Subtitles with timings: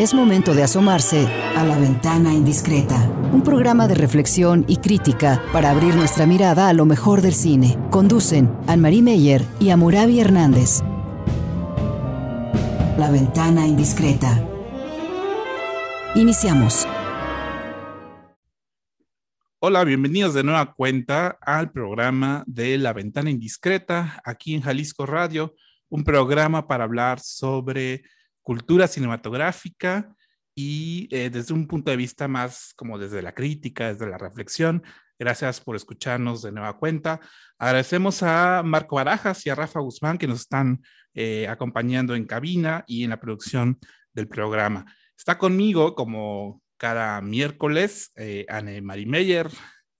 [0.00, 5.68] Es momento de asomarse a la ventana indiscreta, un programa de reflexión y crítica para
[5.68, 7.76] abrir nuestra mirada a lo mejor del cine.
[7.90, 10.80] Conducen Anne-Marie Meyer y Amurabi Hernández.
[12.96, 14.42] La ventana indiscreta.
[16.14, 16.88] Iniciamos.
[19.58, 25.54] Hola, bienvenidos de nueva cuenta al programa de La Ventana Indiscreta, aquí en Jalisco Radio,
[25.90, 28.02] un programa para hablar sobre
[28.42, 30.14] cultura cinematográfica
[30.54, 34.82] y eh, desde un punto de vista más como desde la crítica, desde la reflexión.
[35.18, 37.20] Gracias por escucharnos de nueva cuenta.
[37.58, 40.82] Agradecemos a Marco Barajas y a Rafa Guzmán que nos están
[41.14, 43.78] eh, acompañando en cabina y en la producción
[44.12, 44.86] del programa.
[45.16, 49.50] Está conmigo como cada miércoles, eh, Anne Marie Meyer.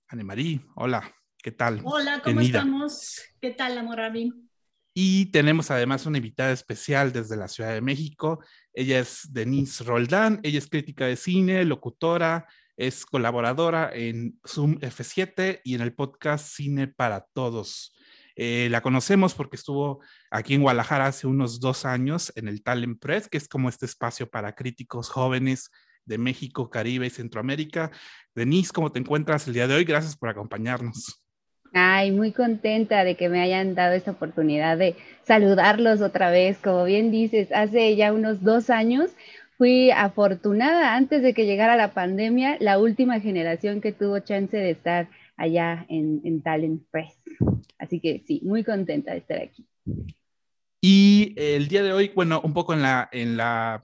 [0.07, 1.03] Anne Marie, hola,
[1.37, 1.81] ¿qué tal?
[1.83, 3.21] Hola, ¿cómo estamos?
[3.39, 4.50] ¿Qué tal, Amorabi?
[4.93, 8.43] Y tenemos además una invitada especial desde la Ciudad de México.
[8.73, 15.61] Ella es Denise Roldán, ella es crítica de cine, locutora, es colaboradora en Zoom F7
[15.63, 17.95] y en el podcast Cine para Todos.
[18.35, 22.99] Eh, la conocemos porque estuvo aquí en Guadalajara hace unos dos años en el Talent
[22.99, 25.69] Press, que es como este espacio para críticos jóvenes
[26.05, 27.91] de México, Caribe y Centroamérica.
[28.33, 29.83] Denise, ¿cómo te encuentras el día de hoy?
[29.83, 31.20] Gracias por acompañarnos.
[31.73, 36.57] Ay, muy contenta de que me hayan dado esta oportunidad de saludarlos otra vez.
[36.57, 39.11] Como bien dices, hace ya unos dos años
[39.57, 44.71] fui afortunada antes de que llegara la pandemia, la última generación que tuvo chance de
[44.71, 47.17] estar allá en, Talent Press.
[47.77, 49.65] Así que sí, muy contenta de estar aquí.
[50.81, 53.81] Y el día de hoy, bueno, un poco en la, en la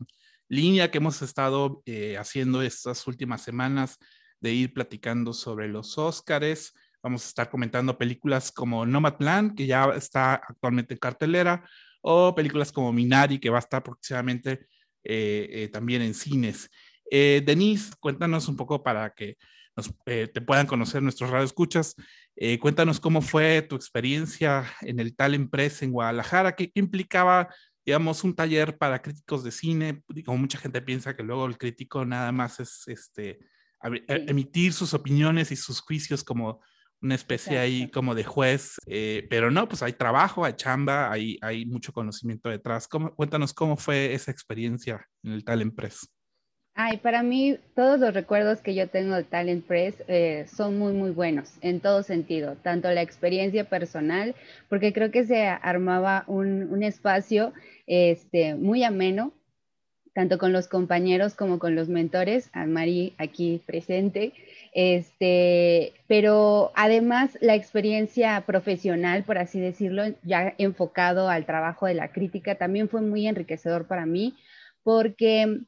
[0.49, 3.99] línea que hemos estado eh, haciendo estas últimas semanas
[4.41, 6.73] de ir platicando sobre los Óscares.
[7.01, 11.63] Vamos a estar comentando películas como Nomadland, que ya está actualmente en cartelera,
[12.01, 14.67] o películas como Minari, que va a estar próximamente
[15.03, 16.69] eh, eh, también en cines.
[17.09, 19.37] Denise, cuéntanos un poco para que
[20.03, 21.95] te puedan conocer nuestros radioescuchas.
[22.59, 27.47] cuéntanos cómo fue tu experiencia en el Talent Press en Guadalajara, qué implicaba
[27.87, 32.03] digamos, un taller para críticos de cine, como mucha gente piensa que luego el crítico
[32.03, 33.39] nada más es este,
[34.27, 36.59] emitir sus opiniones y sus juicios como
[37.01, 41.37] una especie ahí como de juez, eh, pero no, pues hay trabajo, hay chamba, hay,
[41.41, 42.87] hay mucho conocimiento detrás.
[42.87, 46.09] ¿Cómo, cuéntanos cómo fue esa experiencia en el Talent Press.
[46.79, 50.93] Ay, para mí todos los recuerdos que yo tengo del Talent Press eh, son muy,
[50.93, 54.35] muy buenos en todo sentido, tanto la experiencia personal,
[54.69, 57.51] porque creo que se armaba un, un espacio
[57.87, 59.33] este, muy ameno,
[60.13, 64.33] tanto con los compañeros como con los mentores, a Mari aquí presente,
[64.73, 72.11] este, pero además la experiencia profesional, por así decirlo, ya enfocado al trabajo de la
[72.11, 74.35] crítica, también fue muy enriquecedor para mí,
[74.83, 75.61] porque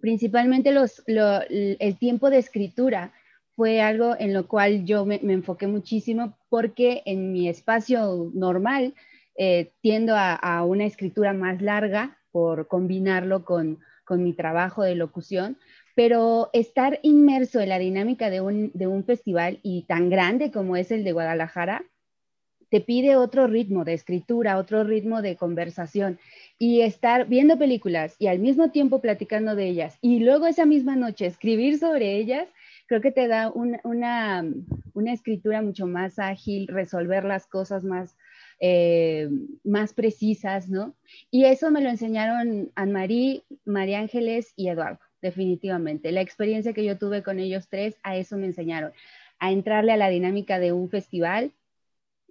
[0.00, 3.12] principalmente los, el tiempo de escritura
[3.56, 8.94] fue algo en lo cual yo me, enfoqué muchísimo porque en mi espacio normal
[9.36, 15.58] eh, tiendo a, una escritura más larga por combinarlo con, con, mi trabajo de locución,
[15.96, 20.76] pero estar inmerso en la dinámica de un, de un festival y tan grande como
[20.76, 21.86] es el de Guadalajara,
[22.68, 26.18] te pide otro ritmo de escritura, otro ritmo de conversación
[26.58, 30.96] y estar viendo películas y al mismo tiempo platicando de ellas y luego esa misma
[30.96, 32.46] noche escribir sobre ellas,
[32.86, 38.18] creo que te da una, una, escritura mucho más ágil, resolver las cosas más,
[38.60, 39.30] eh,
[39.64, 40.94] más precisas, ¿no?
[41.30, 46.12] Y eso me lo enseñaron Anne-Marie, María Ángeles y Eduardo, definitivamente.
[46.12, 48.92] La experiencia que yo tuve con ellos tres, a eso me enseñaron,
[49.38, 51.52] a entrarle a la dinámica de un festival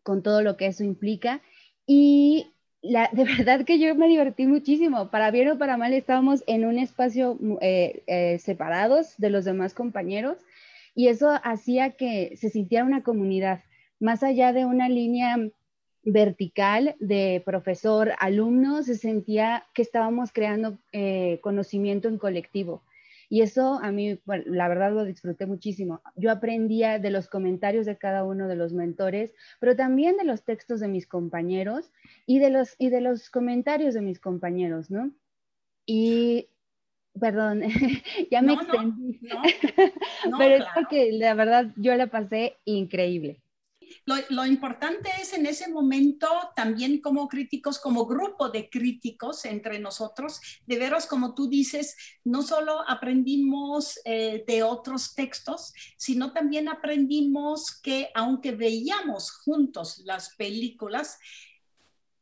[0.03, 1.41] con todo lo que eso implica
[1.87, 2.47] y
[2.81, 5.09] de verdad que yo me divertí muchísimo.
[5.09, 9.73] Para bien o para mal, estábamos en un espacio eh, eh, separados de los demás
[9.73, 10.37] compañeros
[10.93, 13.63] y eso hacía que se sintiera una comunidad,
[13.99, 15.37] más allá de una línea
[16.05, 22.83] vertical de profesor-alumno, se sentía que estábamos creando eh, conocimiento en colectivo.
[23.27, 26.01] Y eso a mí, la verdad lo disfruté muchísimo.
[26.15, 30.43] Yo aprendía de los comentarios de cada uno de los mentores, pero también de los
[30.43, 31.91] textos de mis compañeros
[32.27, 35.11] y de los, y de los comentarios de mis compañeros, ¿no?
[35.87, 36.49] Y,
[37.19, 37.61] perdón,
[38.31, 39.19] ya me extendí,
[40.37, 43.41] pero es porque la verdad yo la pasé increíble.
[44.05, 50.39] Lo, importante es en ese momento también como críticos, como grupo de críticos entre nosotros,
[50.65, 57.79] de veros, como tú dices, no solo aprendimos eh, de otros textos, sino también aprendimos
[57.81, 61.17] que aunque veíamos juntos las películas,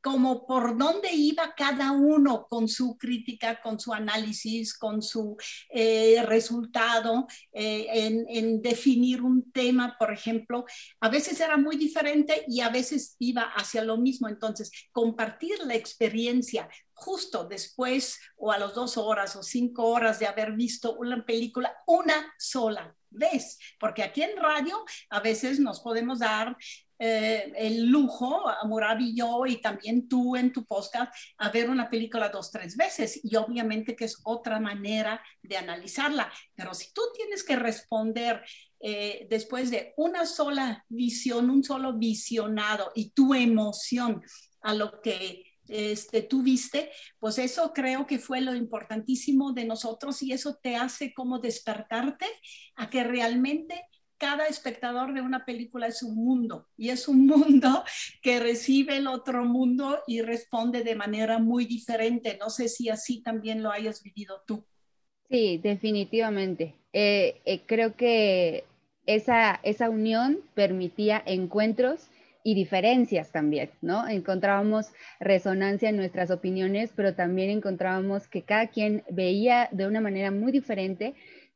[0.03, 5.37] como por dónde iba cada uno con su crítica, con su análisis, con su
[5.69, 10.65] eh, resultado, eh, en, en, definir un tema, por ejemplo.
[10.99, 14.27] A veces era muy diferente y a veces iba hacia lo mismo.
[14.27, 20.27] Entonces, compartir la experiencia justo después o a las dos horas o cinco horas de
[20.27, 26.19] haber visto una película una sola vez, porque aquí en radio a veces nos podemos
[26.19, 26.57] dar
[27.05, 31.89] eh, el lujo, Murab y yo, y también tú en tu podcast, a ver una
[31.89, 33.19] película dos, tres veces.
[33.25, 36.31] Y obviamente que es otra manera de analizarla.
[36.55, 38.41] Pero si tú tienes que responder
[38.79, 44.21] eh, después de una sola visión, un solo visionado y tu emoción
[44.61, 46.89] a lo que este, tú viste,
[47.19, 52.27] pues eso creo que fue lo importantísimo de nosotros y eso te hace como despertarte
[52.75, 53.89] a que realmente
[54.23, 57.83] cada espectador de una película es un mundo y es un mundo
[58.21, 62.37] que recibe el otro mundo y responde de manera muy diferente.
[62.39, 64.63] No sé si así también lo hayas vivido tú.
[65.29, 66.73] Sí, definitivamente.
[66.93, 68.63] Eh, eh, creo que
[69.05, 72.07] esa, esa unión permitía encuentros
[72.45, 74.07] y diferencias también, ¿no?
[74.07, 80.31] Encontrábamos resonancia en nuestras opiniones, pero también encontrábamos que cada quien veía de una manera
[80.31, 81.13] muy diferente,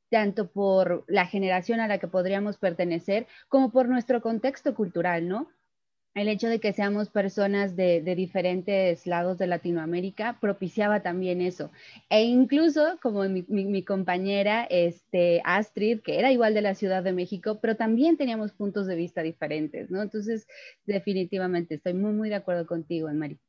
[0.09, 5.47] tanto por la generación a la que podríamos pertenecer, como por nuestro contexto cultural, ¿no?
[6.17, 11.71] el hecho de que seamos personas de, diferentes lados de Latinoamérica propiciaba también eso.
[12.09, 17.59] E incluso, como mi, compañera este, Astrid, que era igual de la Ciudad de México,
[17.61, 20.01] pero también teníamos puntos de vista diferentes, ¿no?
[20.01, 20.47] Entonces,
[20.85, 23.39] definitivamente, estoy muy, muy de acuerdo contigo, Mari.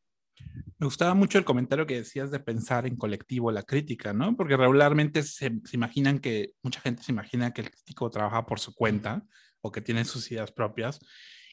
[0.79, 4.37] Me gustaba mucho el comentario que decías de pensar en colectivo la crítica, ¿no?
[4.37, 8.61] Porque regularmente se, se imaginan que, mucha gente se imagina que el crítico trabaja por
[8.61, 9.23] su cuenta
[9.61, 11.01] o que tiene sus ideas propias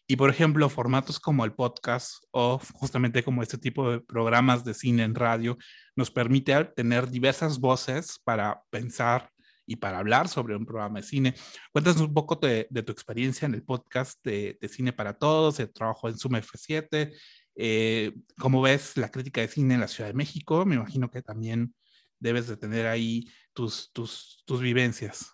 [0.07, 4.75] y por ejemplo, formatos como el podcast o justamente como este tipo de programas de
[4.75, 5.57] cine en radio
[5.95, 9.31] nos permite tener diversas voces para pensar
[9.65, 11.33] y para hablar sobre un programa de cine.
[11.71, 16.07] Cuéntanos un poco de, tu experiencia en el podcast de, Cine para Todos, el trabajo
[16.07, 17.11] en Zoom F7,
[17.55, 20.65] eh, cómo ves la crítica de cine en la Ciudad de México.
[20.65, 21.73] Me imagino que también
[22.19, 25.33] debes de tener ahí tus, tus, tus vivencias.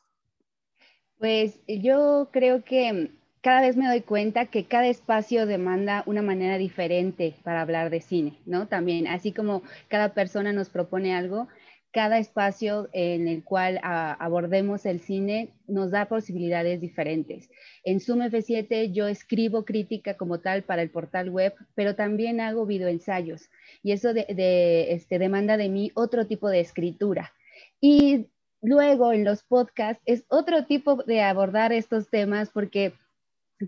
[1.18, 6.58] Pues yo creo que cada vez me doy cuenta que cada espacio demanda una manera
[6.58, 8.68] diferente para hablar de cine, ¿no?
[8.68, 11.48] También, así como cada persona nos propone algo,
[11.92, 17.50] cada espacio en el cual abordemos el cine nos da posibilidades diferentes.
[17.84, 22.66] En Zoom F7 yo escribo crítica como tal para el portal web, pero también hago
[22.66, 23.50] videoensayos
[23.84, 27.34] y eso este, demanda de mí otro tipo de escritura.
[27.82, 28.28] Y
[28.62, 32.94] luego en los podcasts es otro tipo de abordar estos temas porque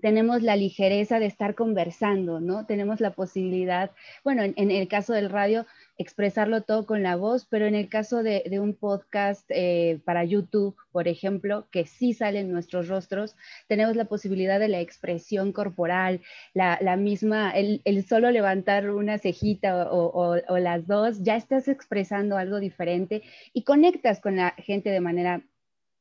[0.01, 2.65] tenemos la ligereza de estar conversando, ¿no?
[2.65, 3.91] Tenemos la posibilidad,
[4.23, 5.65] bueno, en, el caso del radio,
[6.03, 10.75] expresarlo todo con la voz, pero en el caso de, un podcast eh, para YouTube,
[10.91, 13.35] por ejemplo, que sí salen nuestros rostros,
[13.67, 16.21] tenemos la posibilidad de la expresión corporal,
[16.53, 22.59] la, misma, el, solo levantar una cejita o, o las dos, ya estás expresando algo
[22.59, 23.23] diferente
[23.53, 25.41] y conectas con la gente de manera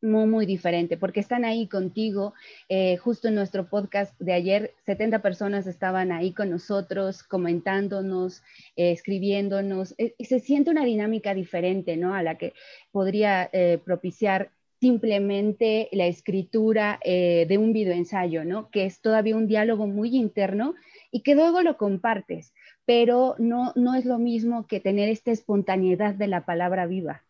[0.03, 2.35] muy, muy diferente, porque están ahí contigo.
[2.69, 8.43] Eh, justo en nuestro podcast de ayer, 70 personas estaban ahí con nosotros, comentándonos,
[8.77, 9.95] eh, escribiéndonos.
[9.99, 12.15] Eh, se siente una dinámica diferente, ¿no?
[12.15, 12.53] A la que
[12.91, 13.51] podría
[13.85, 18.71] propiciar simplemente la escritura de un videoensayo, ¿no?
[18.71, 20.75] Que es todavía un diálogo muy interno
[21.11, 22.53] y que luego lo compartes,
[22.85, 27.23] pero no, no es lo mismo que tener esta espontaneidad de la palabra viva.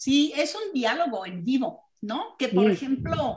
[0.00, 2.34] Sí, es un diálogo en vivo, ¿no?
[2.38, 3.36] Que por ejemplo,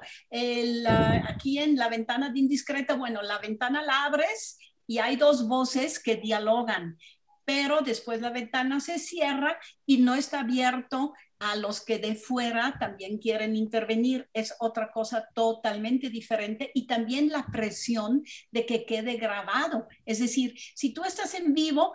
[1.28, 6.00] aquí en la ventana de indiscreta, bueno, la ventana la abres y hay dos voces
[6.00, 6.98] que dialogan,
[7.44, 12.78] pero después la ventana se cierra y no está abierto a los que de fuera
[12.80, 14.30] también quieren intervenir.
[14.32, 19.90] Es otra cosa totalmente diferente y también la presión de que quede grabado.
[20.06, 21.94] Es decir, si tú estás en vivo,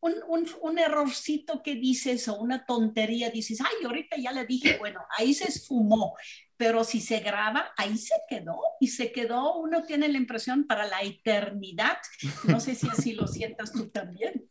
[0.00, 4.76] un, un, un, errorcito que dices o una tontería, dices, ay, ahorita ya le dije,
[4.78, 6.14] bueno, ahí se esfumó,
[6.56, 10.86] pero si se graba, ahí se quedó y se quedó, uno tiene la impresión para
[10.86, 11.98] la eternidad.
[12.44, 14.44] No sé si así lo sientas tú también.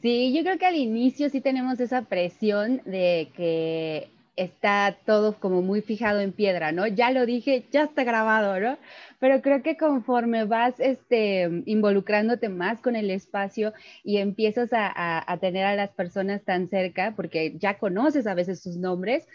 [0.00, 5.60] Sí, yo creo que al inicio sí tenemos esa presión de que está todo como
[5.60, 6.86] muy fijado en piedra, ¿no?
[6.86, 8.78] Ya lo dije, ya está grabado, ¿no?
[9.20, 15.66] Pero creo que conforme vas este, involucrándote más con el espacio y empiezas a, tener
[15.66, 19.28] a las personas tan cerca, porque ya conoces a veces sus nombres,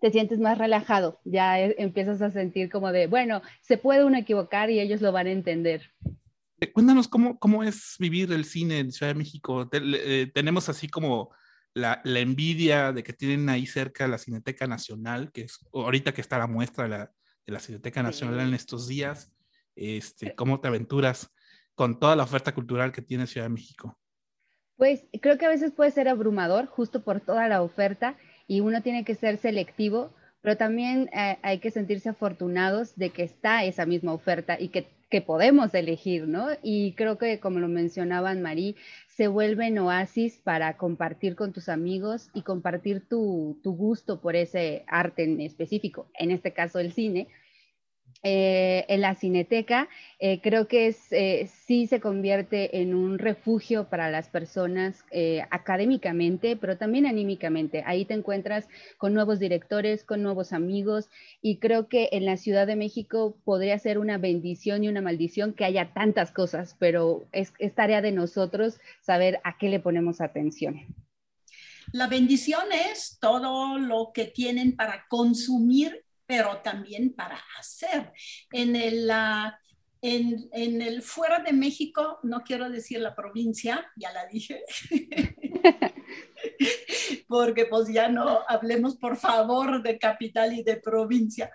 [0.00, 4.16] te sientes más relajado, ya e, empiezas a sentir como de, bueno, se puede uno
[4.16, 5.90] equivocar y ellos lo van a entender.
[6.60, 9.68] Eh, cuéntanos cómo, cómo es vivir el cine en Ciudad de México.
[9.70, 11.30] Eh, tenemos así como
[11.74, 16.22] la, la, envidia de que tienen ahí cerca la Cineteca Nacional, que es ahorita que
[16.22, 17.12] está la muestra de la,
[17.46, 19.32] de la Cineteca Nacional en estos días.
[19.76, 21.30] Este, ¿Cómo te aventuras
[21.74, 23.98] con toda la oferta cultural que tiene Ciudad de México?
[24.76, 28.82] Pues creo que a veces puede ser abrumador justo por toda la oferta y uno
[28.82, 33.86] tiene que ser selectivo, pero también eh, hay que sentirse afortunados de que está esa
[33.86, 36.48] misma oferta y que, que, podemos elegir, ¿no?
[36.60, 38.74] Y creo que como lo mencionaban Marí,
[39.06, 44.84] se vuelven oasis para compartir con tus amigos y compartir tu, tu gusto por ese
[44.88, 47.28] arte en específico, en este caso el cine,
[48.26, 49.86] eh, en la cineteca,
[50.18, 55.04] eh, creo que es, eh, sí se convierte en un refugio para las personas
[55.50, 57.82] académicamente, pero también anímicamente.
[57.86, 58.66] Ahí te encuentras
[58.96, 61.10] con nuevos directores, con nuevos amigos
[61.42, 65.52] y creo que en la Ciudad de México podría ser una bendición y una maldición
[65.52, 70.22] que haya tantas cosas, pero es, es tarea de nosotros saber a qué le ponemos
[70.22, 70.80] atención.
[71.92, 78.12] La bendición es todo lo que tienen para consumir pero también para hacer.
[78.52, 79.10] En el,
[80.00, 84.62] en, en, el fuera de México, no quiero decir la provincia, ya la dije,
[87.28, 91.50] porque pues ya no hablemos por favor de capital y de provincia.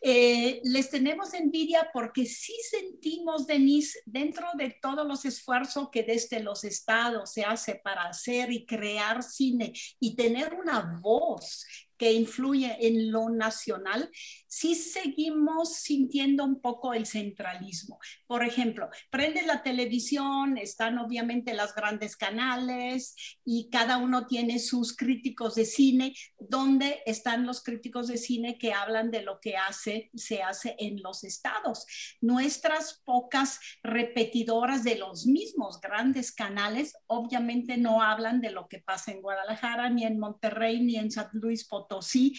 [0.00, 6.40] Eh, les tenemos envidia porque sí sentimos, Denise, dentro de todos los esfuerzos que desde
[6.40, 12.76] los estados se hace para hacer y crear cine y tener una voz que influye
[12.80, 14.10] en lo nacional,
[14.48, 17.98] sí seguimos sintiendo un poco el centralismo.
[18.26, 24.96] Por ejemplo, prendes la televisión, están obviamente las grandes canales y cada uno tiene sus
[24.96, 30.10] críticos de cine, donde están los críticos de cine que hablan de lo que hace,
[30.14, 31.86] se hace en los estados.
[32.20, 39.12] Nuestras pocas repetidoras de los mismos grandes canales obviamente no hablan de lo que pasa
[39.12, 42.34] en Guadalajara, ni en Monterrey, ni en San Luis Potosí sí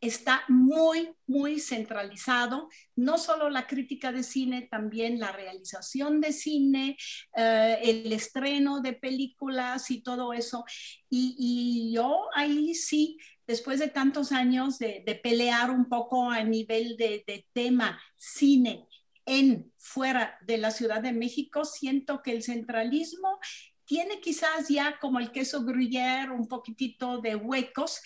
[0.00, 6.96] está muy, muy centralizado, no solo la crítica de cine, también la realización de cine,
[7.36, 10.64] eh, el estreno de películas y todo eso.
[11.10, 17.22] Y, yo ahí sí, después de tantos años de, pelear un poco a nivel de,
[17.26, 18.86] de tema cine
[19.26, 23.38] en fuera de la Ciudad de México, siento que el centralismo
[23.84, 28.00] tiene quizás ya como el queso gruyère un poquitito de huecos,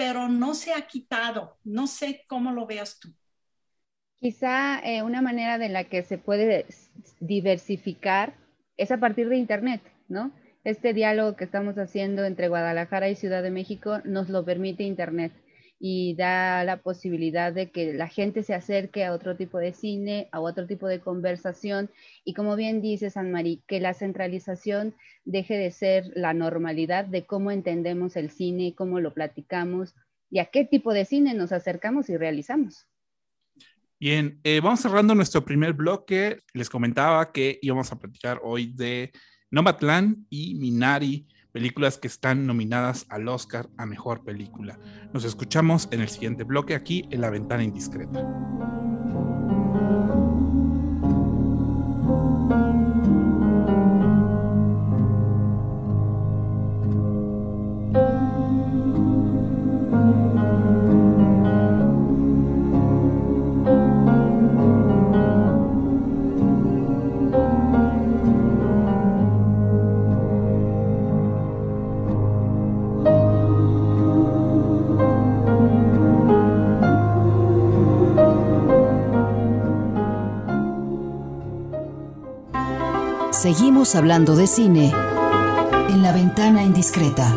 [0.00, 1.58] pero no se ha quitado.
[1.62, 3.12] No sé cómo lo veas tú.
[4.18, 6.64] Quizá eh, una manera de la que se puede
[7.20, 8.32] diversificar
[8.78, 10.32] es a partir de Internet, ¿no?
[10.64, 15.32] Este diálogo que estamos haciendo entre Guadalajara y Ciudad de México nos lo permite Internet
[15.82, 20.28] y da la posibilidad de que la gente se acerque a otro tipo de cine,
[20.30, 21.90] a otro tipo de conversación
[22.22, 24.94] y como bien dice San Marí, que la centralización
[25.24, 29.94] deje de ser la normalidad de cómo entendemos el cine, cómo lo platicamos
[30.28, 32.86] y a qué tipo de cine nos acercamos y realizamos.
[33.98, 36.40] Bien, eh, vamos cerrando nuestro primer bloque.
[36.52, 39.12] Les comentaba que íbamos a platicar hoy de
[39.50, 44.78] Nomadland y Minari películas que están nominadas al Oscar a Mejor Película.
[45.12, 48.89] Nos escuchamos en el siguiente bloque aquí en La Ventana Indiscreta.
[83.52, 84.94] Seguimos hablando de cine
[85.88, 87.34] en la ventana indiscreta.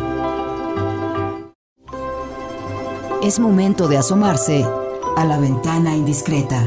[3.20, 4.64] Es momento de asomarse
[5.16, 6.64] a la ventana indiscreta.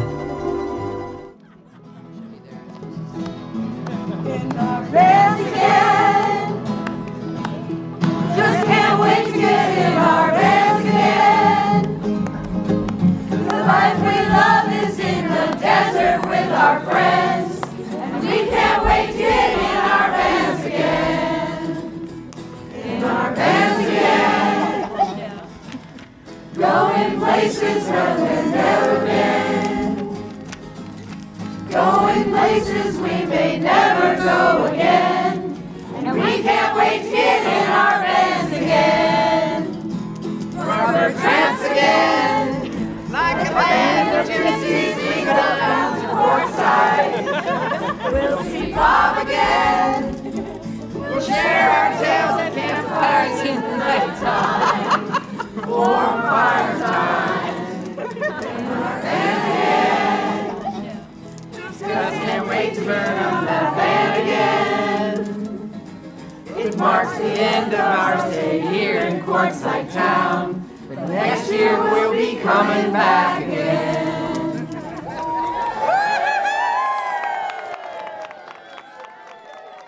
[71.08, 74.68] Next year we'll be coming back again.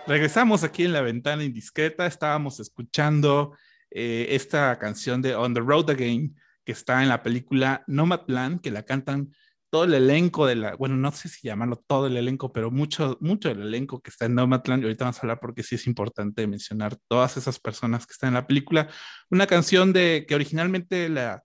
[0.05, 2.05] Regresamos aquí en la ventana indiscreta.
[2.05, 3.55] Estábamos escuchando
[3.89, 6.35] eh, esta canción de On the Road Again
[6.69, 9.33] que está en la película Nomadland, que la cantan
[9.69, 13.17] todo el elenco de la, bueno, no sé si llamarlo todo el elenco, pero mucho,
[13.21, 15.87] mucho del elenco que está en Nomadland, y ahorita vamos a hablar porque sí es
[15.87, 18.89] importante mencionar todas esas personas que están en la película.
[19.29, 21.43] Una canción de que originalmente la,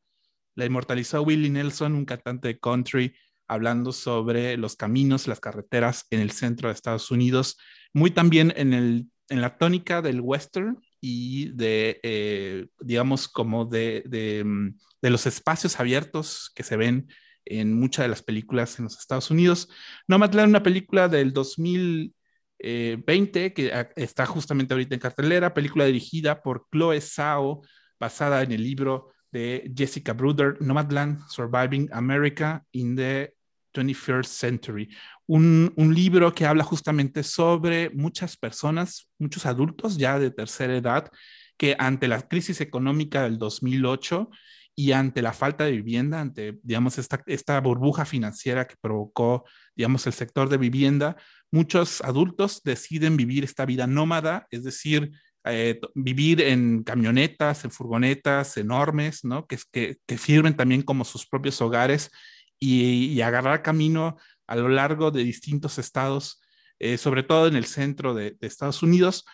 [0.54, 3.14] la inmortalizó Willie Nelson, un cantante de country,
[3.46, 7.58] hablando sobre los caminos, las carreteras en el centro de Estados Unidos,
[7.92, 14.02] muy también en, el, en la tónica del western y de, eh, digamos, como de,
[14.06, 17.08] de, mm, de los espacios abiertos que se ven
[17.46, 19.68] en muchas de las películas en los Estados Unidos.
[20.08, 27.00] Nomadland, una película del 2020 que está justamente ahorita en cartelera, película dirigida por Chloe
[27.00, 27.62] Zhao,
[27.98, 33.34] basada en el libro de Jessica Bruder, Nomadland, Surviving America in the
[33.74, 34.88] 21st Century.
[35.26, 41.10] Un, un, libro que habla justamente sobre muchas personas, muchos adultos ya de tercera edad,
[41.56, 44.30] que ante la crisis económica del 2008
[44.76, 49.44] y ante la falta de vivienda, ante, digamos, esta, esta burbuja financiera que provocó,
[49.76, 51.16] digamos, el sector de vivienda,
[51.50, 55.12] muchos adultos deciden vivir esta vida nómada, es decir,
[55.44, 59.46] eh, vivir en camionetas, en furgonetas enormes, ¿no?
[59.46, 62.10] Que, que, que sirven también como sus propios hogares
[62.58, 64.16] y, agarrar camino
[64.46, 66.40] a lo largo de distintos estados,
[66.78, 69.24] eh, sobre todo en el centro de Estados Unidos,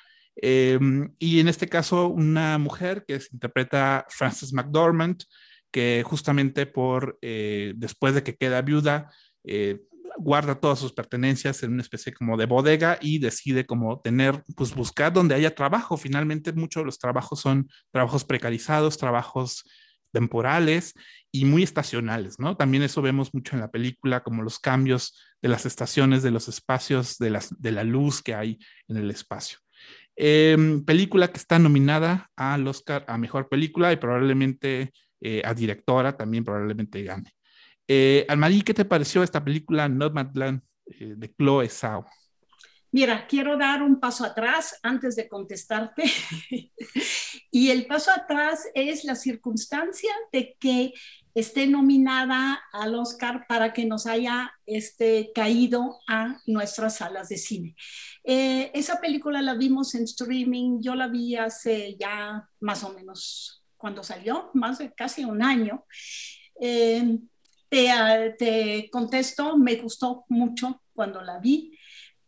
[0.43, 0.79] eh,
[1.19, 5.23] y en este caso, una mujer que se interpreta Frances McDormand,
[5.71, 9.13] que justamente por, eh, después de que queda viuda,
[9.45, 9.81] eh,
[10.17, 14.75] guarda todas sus pertenencias en una especie como de bodega y decide como tener, pues
[14.75, 15.97] buscar donde haya trabajo.
[15.97, 19.65] Finalmente, muchos de los trabajos son trabajos precarizados, trabajos
[20.13, 20.95] temporales
[21.31, 22.57] y muy estacionales, ¿no?
[22.57, 26.49] También eso vemos mucho en la película, como los cambios de las estaciones, de los
[26.49, 29.59] espacios, de, las, de la luz que hay en el espacio.
[30.23, 36.15] Eh, película que está nominada al Oscar a Mejor Película y probablemente eh, a Directora
[36.15, 37.33] también probablemente gane.
[37.89, 42.07] Eh, Almarí, ¿qué te pareció esta película Nomadland eh, de Chloe Zhao?
[42.93, 46.03] Mira, quiero dar un paso atrás antes de contestarte.
[47.51, 50.93] y el paso atrás es la circunstancia de que
[51.35, 57.77] esté nominada al Oscar para que nos haya este, caído a nuestras salas de cine.
[58.25, 63.65] Eh, esa película la vimos en streaming, yo la vi hace ya más o menos
[63.77, 65.85] cuando salió, más de casi un año.
[66.61, 67.19] Eh,
[67.69, 71.73] te, te contesto, me gustó mucho cuando la vi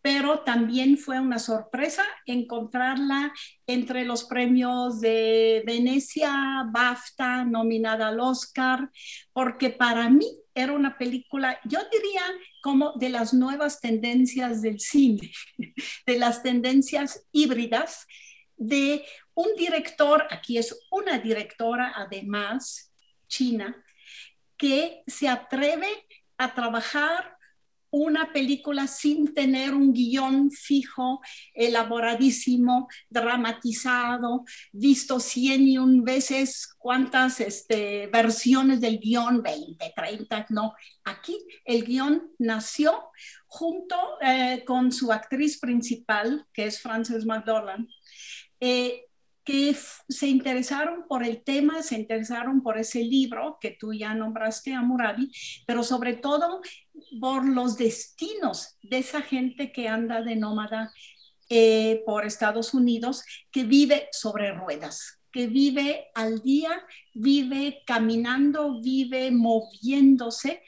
[0.02, 3.32] pero también fue una sorpresa encontrarla
[3.68, 8.90] entre los premios de Venecia, BAFTA, nominada al Oscar,
[9.32, 12.22] porque para mí era una película, yo diría,
[12.62, 15.30] como de las nuevas tendencias del cine,
[16.06, 18.06] de las tendencias híbridas,
[18.56, 22.92] de un director, aquí es una directora además,
[23.28, 23.82] china,
[24.56, 25.88] que se atreve
[26.38, 27.38] a trabajar
[27.92, 31.20] una película sin tener un guion fijo,
[31.54, 40.72] elaboradísimo, dramatizado, visto cien y un veces cuántas este, versiones del guion, 20, 30, no.
[41.04, 43.10] Aquí el guion nació
[43.46, 47.86] junto eh, con su actriz principal, que es Frances McDormand.
[48.58, 49.04] Eh,
[49.44, 49.76] que
[50.08, 54.82] se interesaron por el tema, se interesaron por ese libro que tú ya nombraste a
[54.82, 55.30] Murabi,
[55.66, 56.60] pero sobre todo
[57.20, 60.92] por los destinos de esa gente que anda de nómada
[61.48, 66.70] eh, por Estados Unidos, que vive sobre ruedas, que vive al día,
[67.12, 70.62] vive caminando, vive moviéndose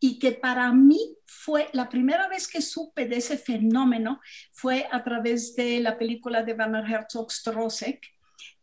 [0.00, 5.04] y que para mí fue la primera vez que supe de ese fenómeno fue a
[5.04, 8.00] través de la película de Werner Herzog Strosek,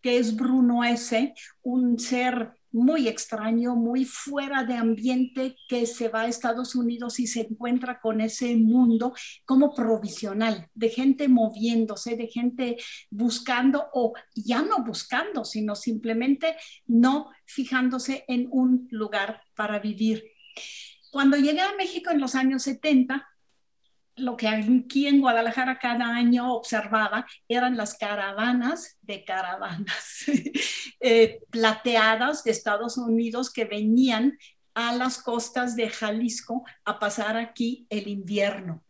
[0.01, 6.21] que es Bruno S., un ser muy extraño, muy fuera de ambiente que se va
[6.21, 9.13] a Estados Unidos y se encuentra con ese mundo
[9.45, 12.77] como provisional, de gente moviéndose, de gente
[13.09, 20.23] buscando o ya no buscando, sino simplemente no fijándose en un lugar para vivir.
[21.17, 23.27] Cuando llegué a México en los años 70,
[24.17, 30.25] lo que aquí en Guadalajara cada año observaba eran las caravanas de caravanas
[30.99, 34.37] eh, plateadas de Estados Unidos que venían
[34.75, 38.83] a las costas de Jalisco a pasar aquí el invierno.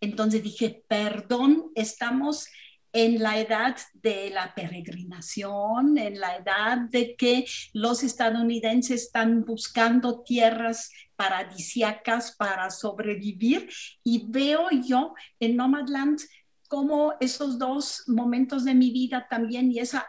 [0.00, 2.48] Entonces dije, perdón, estamos
[2.96, 10.22] en la edad de la peregrinación, en la edad de que los estadounidenses están buscando
[10.22, 13.68] tierras paradisiacas para sobrevivir.
[14.02, 16.20] Y veo yo en Nomadland
[16.68, 20.08] como esos dos momentos de mi vida también y esa,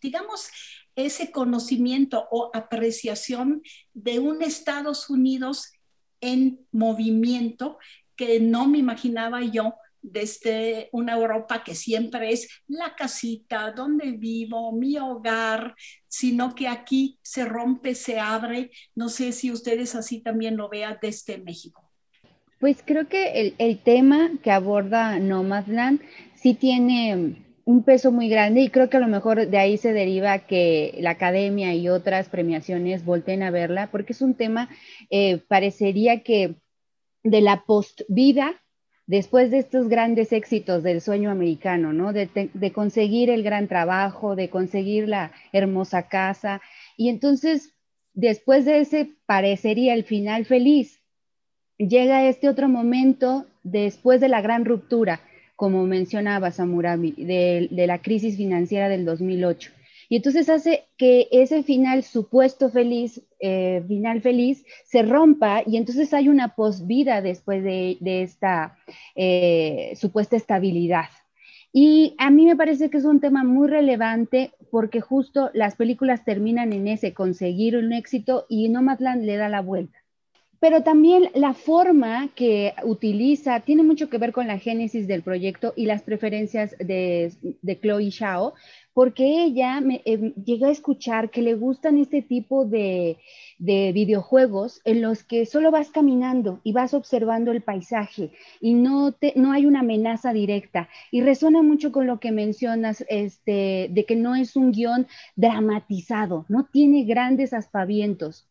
[0.00, 0.48] digamos,
[0.94, 3.62] ese conocimiento o apreciación
[3.94, 5.72] de un Estados Unidos
[6.20, 7.78] en movimiento
[8.14, 9.74] que no me imaginaba yo
[10.12, 15.74] desde una Europa que siempre es la casita donde vivo, mi hogar,
[16.06, 18.70] sino que aquí se rompe, se abre.
[18.94, 21.88] No sé si ustedes así también lo vean desde México.
[22.58, 26.00] Pues creo que el, tema que aborda Nomadland
[26.34, 29.92] sí tiene un peso muy grande y creo que a lo mejor de ahí se
[29.92, 34.68] deriva que la academia y otras premiaciones volteen a verla, porque es un tema,
[35.10, 36.56] eh, parecería que
[37.22, 38.60] de la post-vida
[39.08, 42.12] después de estos grandes éxitos del sueño americano, ¿no?
[42.12, 42.28] De,
[42.72, 46.60] conseguir el gran trabajo, de conseguir la hermosa casa.
[46.96, 47.72] Y entonces,
[48.12, 51.00] después de ese parecería el final feliz,
[51.78, 55.20] llega este otro momento después de la gran ruptura,
[55.56, 59.72] como mencionaba Samurami, de, de la crisis financiera del 2008.
[60.08, 66.14] Y entonces hace que ese final supuesto feliz, eh, final feliz, se rompa y entonces
[66.14, 68.78] hay una posvida después de, esta
[69.14, 71.06] eh, supuesta estabilidad.
[71.72, 76.24] Y a mí me parece que es un tema muy relevante porque justo las películas
[76.24, 79.98] terminan en ese conseguir un éxito y Nomadland le da la vuelta.
[80.60, 85.72] Pero también la forma que utiliza tiene mucho que ver con la génesis del proyecto
[85.76, 88.54] y las preferencias de, de Chloe Shao,
[88.98, 93.18] porque ella me, eh, llega a escuchar que le gustan este tipo de,
[93.60, 99.52] videojuegos en los que solo vas caminando y vas observando el paisaje y no, no
[99.52, 100.88] hay una amenaza directa.
[101.12, 105.06] Y resuena mucho con lo que mencionas este, de que no es un guion
[105.36, 108.47] dramatizado, no tiene grandes aspavientos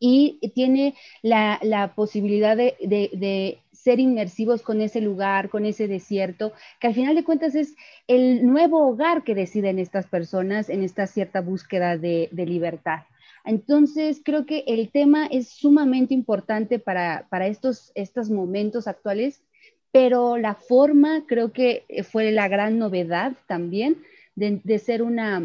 [0.00, 6.94] y tiene la, posibilidad de, ser inmersivos con ese lugar, con ese desierto, que al
[6.94, 7.74] final de cuentas es
[8.06, 13.00] el nuevo hogar que deciden estas personas en esta cierta búsqueda de, libertad.
[13.44, 17.92] Entonces, creo que el tema es sumamente importante para, estos,
[18.30, 19.42] momentos actuales,
[19.90, 24.02] pero la forma creo que fue la gran novedad también
[24.34, 25.42] de, ser una,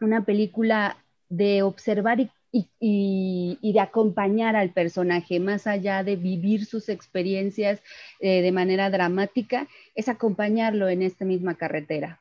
[0.00, 0.96] una película
[1.28, 7.82] de observar y y, de acompañar al personaje, más allá de vivir sus experiencias
[8.20, 12.20] eh, de manera dramática, es acompañarlo en esta misma carretera.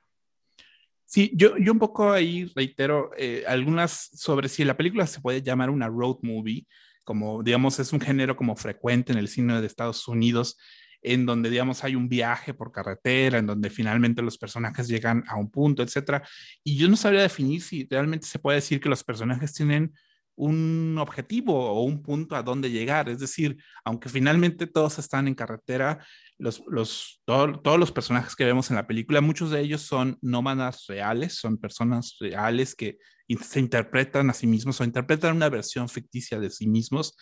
[1.05, 5.41] Sí, yo, yo un poco ahí reitero eh, algunas sobre si la película se puede
[5.41, 6.67] llamar una road movie,
[7.03, 10.57] como digamos es un género como frecuente en el cine de Estados Unidos,
[11.01, 15.37] en donde, digamos, hay un viaje por carretera, en donde finalmente los personajes llegan a
[15.37, 16.21] un punto, etcétera.
[16.63, 19.93] Y yo no sabría definir si realmente se puede decir que los personajes tienen
[20.39, 23.09] un objetivo o un punto a dónde llegar.
[23.09, 26.05] Es decir, aunque finalmente todos están en carretera,
[26.37, 30.85] los, los, todos los personajes que vemos en la película, muchos de ellos son nómadas
[30.87, 32.97] reales, son personas reales que
[33.41, 37.17] se interpretan a sí mismos o interpretan una versión ficticia de sí mismos.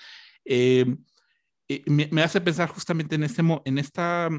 [0.45, 0.86] Eh,
[1.67, 4.30] eh, me, me, hace pensar justamente en, este, en esta,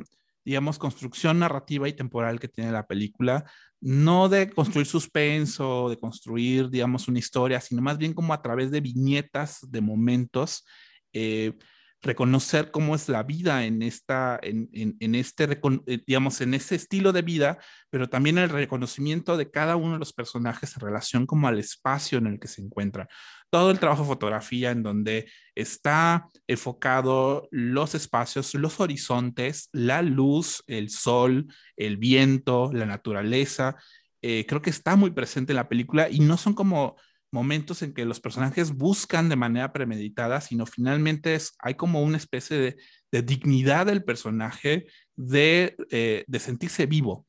[0.45, 3.45] digamos, construcción narrativa y temporal que tiene la película,
[3.81, 8.71] no de construir suspenso, de construir, digamos, una historia, sino más bien como a través
[8.71, 10.65] de viñetas, de momentos,
[11.13, 11.53] eh,
[12.01, 17.13] reconocer cómo es la vida en, esta, en, en, este, eh, digamos, en ese estilo
[17.13, 17.59] de vida,
[17.91, 22.19] pero también el reconocimiento de cada uno de los personajes en relación como al espacio
[22.19, 23.09] en el que se encuentran.
[23.51, 30.63] Todo el trabajo de fotografía en donde está enfocado los espacios, los horizontes, la luz,
[30.67, 33.77] el sol, el viento, la naturaleza,
[34.21, 36.97] eh, creo que está muy presente en la película y no son como
[37.31, 42.77] momentos en que los personajes buscan de manera premeditada, sino finalmente hay como una especie
[43.11, 44.87] de, dignidad del personaje
[45.17, 47.27] de, eh, sentirse vivo.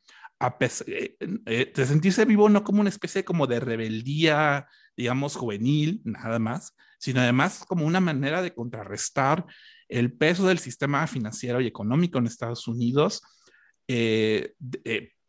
[0.87, 6.39] Eh, eh, de sentirse vivo no como una especie como de rebeldía, digamos, juvenil, nada
[6.39, 9.45] más, sino además como una manera de contrarrestar
[9.89, 13.21] el peso del sistema financiero y económico en Estados Unidos,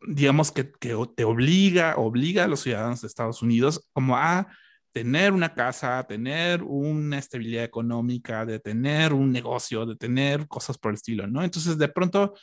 [0.07, 4.47] digamos que, te obliga, obliga a los ciudadanos de Estados Unidos como a
[4.91, 10.91] tener una casa, tener una estabilidad económica, de tener un negocio, de tener cosas por
[10.91, 11.43] el estilo, ¿no?
[11.43, 12.33] Entonces, de pronto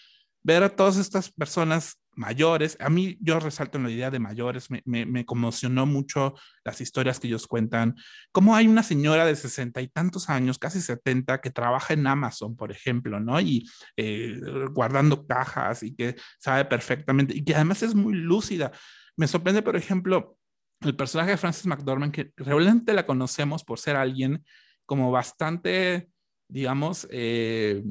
[0.48, 4.68] ver a todas estas personas mayores, a mí yo resalto en la idea de mayores,
[4.70, 6.34] me, conmocionó mucho
[6.64, 7.96] las historias que ellos cuentan,
[8.32, 12.56] como hay una señora de sesenta y tantos años, casi setenta, que trabaja en Amazon,
[12.56, 13.38] por ejemplo, ¿no?
[13.42, 14.40] Y eh,
[14.72, 18.72] guardando cajas y que sabe perfectamente, y que además es muy lúcida.
[19.16, 20.38] Me sorprende, por ejemplo,
[20.80, 24.42] el personaje de Frances McDormand, que realmente la conocemos por ser alguien
[24.86, 26.08] como bastante,
[26.48, 27.84] digamos, eh,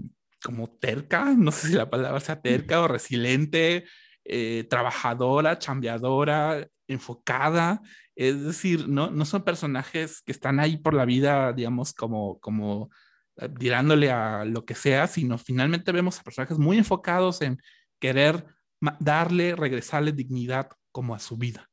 [0.48, 3.84] como terca, no sé si la palabra sea terca o resiliente,
[4.24, 7.82] eh, trabajadora, chambeadora, enfocada.
[8.16, 12.90] Es decir, no, no son personajes que están ahí por la vida, digamos, como, como
[13.36, 17.62] eh, tirándole a lo que sea, sino finalmente vemos a personajes muy enfocados en
[18.00, 18.46] querer
[19.02, 21.70] darle, regresarle dignidad como a su vida.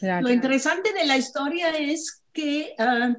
[0.00, 3.16] Lo interesante de la historia es que ah,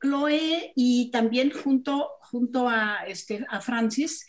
[0.00, 4.26] Chloe y también junto, junto a, este, a Francis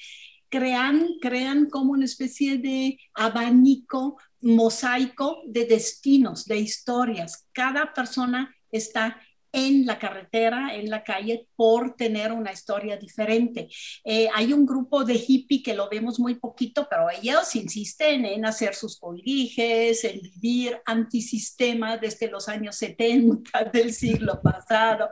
[0.49, 7.47] crean, crean como una especie de abanico, mosaico de destinos, de historias.
[7.53, 13.67] Cada persona está en la carretera, en la calle, por tener una historia diferente.
[14.03, 18.45] Eh, hay un grupo de hippie que lo vemos muy poquito, pero ellos insisten en
[18.45, 25.09] hacer sus coliges, en vivir antisistema desde los años 70 del siglo pasado.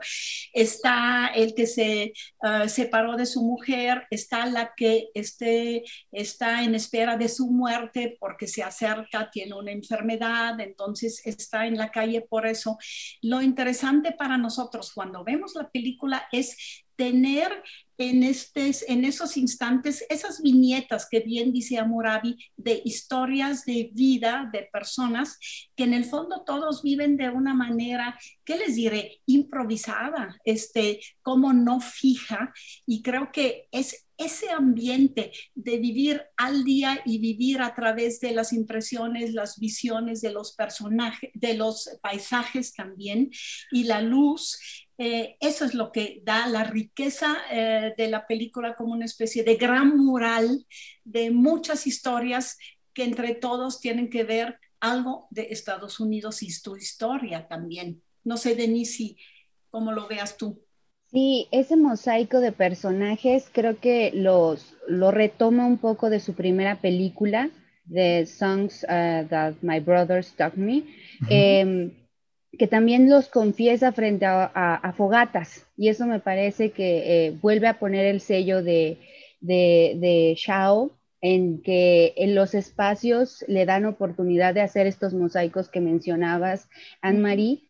[0.52, 6.74] Está el que se uh, separó de su mujer, está la que este, está en
[6.74, 12.22] espera de su muerte porque se acerca, tiene una enfermedad, entonces está en la calle
[12.22, 12.78] por eso.
[13.22, 17.62] Lo interesante para nosotros cuando vemos la película es tener
[17.96, 24.50] en, estes, en esos instantes esas viñetas que bien dice Amurabi de historias de vida
[24.52, 25.38] de personas
[25.74, 29.22] que en el fondo todos viven de una manera, ¿qué les diré?
[29.24, 32.52] Improvisada, este, como no fija.
[32.84, 38.32] Y creo que es ese ambiente de vivir al día y vivir a través de
[38.32, 43.30] las impresiones, las visiones de los personajes, de los paisajes también,
[43.72, 44.58] y la luz,
[45.02, 49.42] eh, eso es lo que da la riqueza eh, de la película como una especie
[49.42, 50.66] de gran mural
[51.04, 52.58] de muchas historias
[52.92, 58.02] que entre todos tienen que ver algo de Estados Unidos y su historia también.
[58.24, 59.16] No sé, Denise,
[59.70, 60.62] cómo lo veas tú.
[61.10, 66.82] Sí, ese mosaico de personajes creo que los, lo retoma un poco de su primera
[66.82, 67.48] película,
[67.90, 70.84] The Songs uh, That My Brothers Taught Me,
[72.58, 75.66] que también los confiesa frente a, fogatas.
[75.76, 78.98] Y eso me parece que eh, vuelve a poner el sello de,
[79.40, 85.68] de, de Shao en que en los espacios le dan oportunidad de hacer estos mosaicos
[85.68, 86.68] que mencionabas,
[87.02, 87.69] Anne-Marie,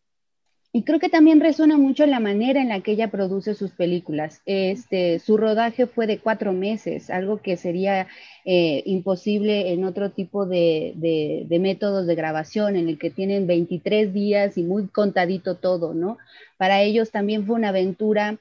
[0.73, 4.41] y creo que también resuena mucho la manera en la que ella produce sus películas.
[4.45, 8.07] Este, su rodaje fue de cuatro meses, algo que sería
[8.45, 14.13] eh, imposible en otro tipo de, de, métodos de grabación, en el que tienen 23
[14.13, 16.17] días y muy contadito todo, ¿no?
[16.57, 18.39] Para ellos también fue una aventura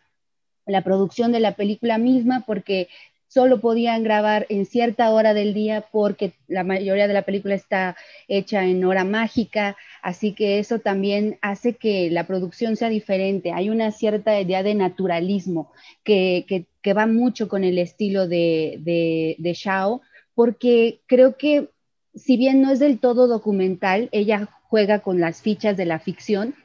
[0.66, 2.88] la producción de la película misma, porque
[3.30, 7.96] solo podían grabar en cierta hora del día porque la mayoría de la película está
[8.26, 13.52] hecha en hora mágica, así que eso también hace que la producción sea diferente.
[13.52, 15.70] Hay una cierta idea de naturalismo
[16.02, 16.66] que,
[16.96, 20.02] va mucho con el estilo de, de, de Shao,
[20.34, 21.68] porque creo que
[22.16, 26.56] si bien no es del todo documental, ella juega con las fichas de la ficción,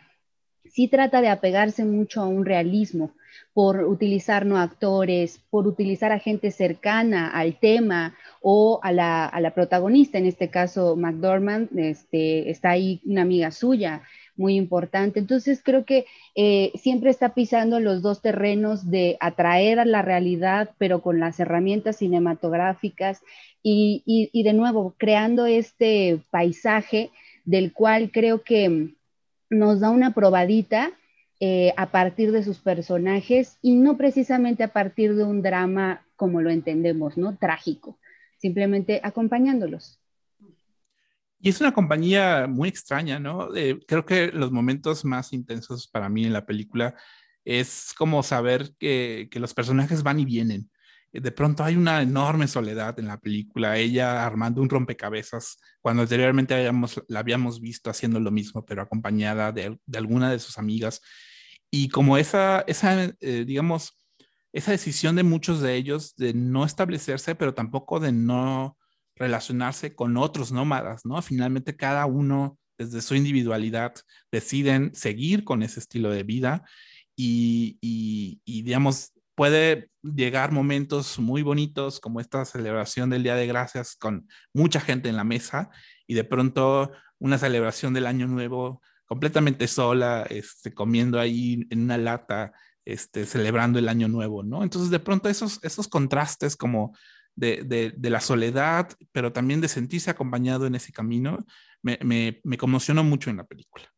[0.63, 3.11] sí trata de apegarse mucho a un realismo
[3.55, 10.17] por utilizar no actores, por utilizar a gente cercana al tema o a la, protagonista,
[10.17, 14.01] en este caso McDormand, este, está ahí una amiga suya
[14.35, 15.19] muy importante.
[15.21, 20.71] Entonces creo que eh, siempre está pisando los dos terrenos de atraer a la realidad,
[20.77, 23.21] pero con las herramientas cinematográficas
[23.63, 27.09] y, y de nuevo creando este paisaje
[27.45, 28.95] del cual creo que
[29.49, 30.91] nos da una probadita
[31.39, 36.41] eh, a partir de sus personajes y no precisamente a partir de un drama como
[36.41, 37.37] lo entendemos, ¿no?
[37.37, 37.99] Trágico,
[38.37, 39.99] simplemente acompañándolos.
[41.39, 43.49] Y es una compañía muy extraña, ¿no?
[43.87, 46.95] creo que los momentos más intensos para mí en la película
[47.43, 50.71] es como saber que, que los personajes van y vienen
[51.21, 56.53] de pronto hay una enorme soledad en la película, ella armando un rompecabezas, cuando anteriormente
[56.53, 61.01] habíamos, la habíamos visto haciendo lo mismo, pero acompañada de, alguna de sus amigas.
[61.71, 63.97] Y como esa, esa eh, digamos,
[64.53, 68.77] esa decisión de muchos de ellos de no establecerse, pero tampoco de no
[69.15, 71.21] relacionarse con otros nómadas, ¿no?
[71.21, 73.93] Finalmente cada uno desde su individualidad
[74.31, 76.63] deciden seguir con ese estilo de vida
[77.15, 83.95] y, y digamos, puede llegar momentos muy bonitos como esta celebración del Día de Gracias
[83.95, 85.69] con mucha gente en la mesa
[86.07, 91.97] y de pronto una celebración del Año Nuevo completamente sola, este, comiendo ahí en una
[91.97, 92.53] lata,
[92.85, 94.63] este, celebrando el Año Nuevo, ¿no?
[94.63, 96.95] Entonces de pronto esos, esos contrastes como
[97.35, 97.63] de,
[97.97, 101.45] de, la soledad, pero también de sentirse acompañado en ese camino,
[101.81, 103.94] me, me, me conmocionó mucho en la película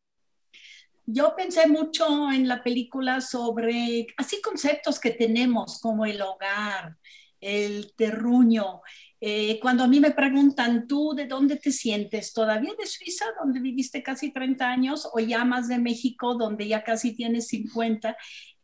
[1.10, 6.96] yo pensé mucho en la película sobre así conceptos que tenemos como el hogar,
[7.40, 8.82] el terruño.
[9.18, 12.34] Eh, cuando a mí me preguntan, ¿tú de dónde te sientes?
[12.34, 16.84] ¿Todavía de Suiza, donde viviste casi 30 años, o ya más de México, donde ya
[16.84, 18.14] casi tienes 50?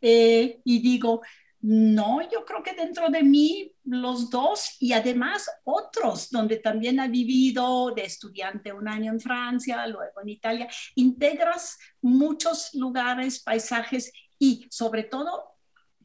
[0.02, 1.22] Eh, y digo,
[1.62, 7.08] no, yo creo que dentro de mí los dos y además otros, donde también ha
[7.08, 14.66] vivido de estudiante un año en Francia, luego en Italia, integras muchos lugares, paisajes y
[14.70, 15.53] sobre todo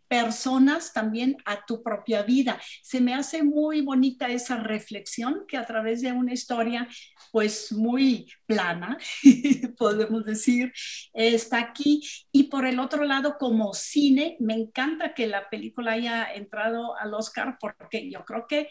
[0.10, 2.60] personas también a tu propia vida.
[2.82, 6.88] Se me hace muy bonita esa reflexión que a través de una historia
[7.32, 8.98] pues muy plana,
[9.78, 10.74] podemos decir,
[11.13, 12.02] está aquí.
[12.32, 17.13] Y por el otro lado, como cine, me encanta que la película haya entrado al
[17.13, 18.67] Oscar porque yo creo que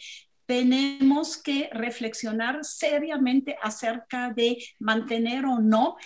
[0.47, 5.97] tenemos que reflexionar seriamente acerca de mantener o no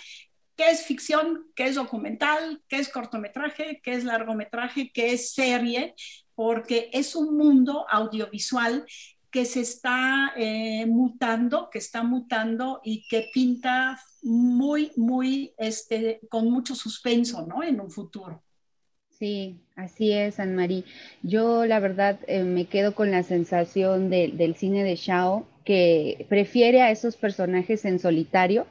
[0.63, 5.93] qué es ficción, qué es documental, qué es cortometraje, qué es largometraje, qué es serie,
[6.35, 8.85] porque es un mundo audiovisual
[9.29, 16.49] que se está eh, mutando, que está mutando y que pinta muy, muy, este, con
[16.49, 17.61] mucho suspenso, ¿no?
[17.61, 18.41] En un futuro.
[19.09, 20.85] Sí, así es, Anne Marie.
[21.23, 26.81] Yo la verdad eh, me quedo con la sensación del cine de Shao, que prefiere
[26.81, 28.67] a esos personajes en solitario,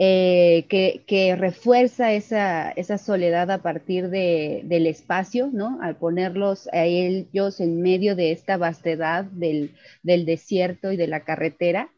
[0.00, 5.80] eh, que, refuerza esa, soledad a partir del espacio, ¿no?
[5.82, 11.90] Al ponerlos a ellos en medio de esta vastedad del, desierto y de la carretera,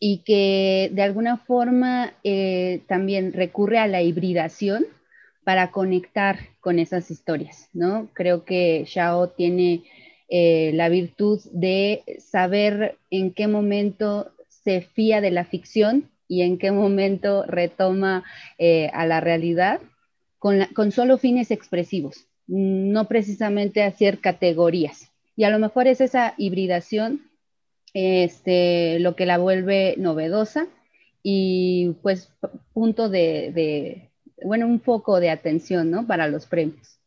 [0.00, 4.84] y que de alguna forma eh, también recurre a la hibridación
[5.44, 8.08] para conectar con esas historias, ¿no?
[8.14, 9.84] Creo que Shao tiene
[10.28, 16.58] eh, la virtud de saber en qué momento se fía de la ficción y en
[16.58, 18.24] qué momento retoma
[18.58, 19.80] eh, a la realidad
[20.38, 25.10] con, solo fines expresivos, no precisamente hacer categorías.
[25.34, 27.30] Y a lo mejor es esa hibridación
[27.94, 30.68] este, lo que la vuelve novedosa
[31.22, 32.30] y pues
[32.72, 34.10] punto de, de,
[34.44, 36.06] bueno, un foco de atención, ¿no?
[36.06, 37.00] Para los premios.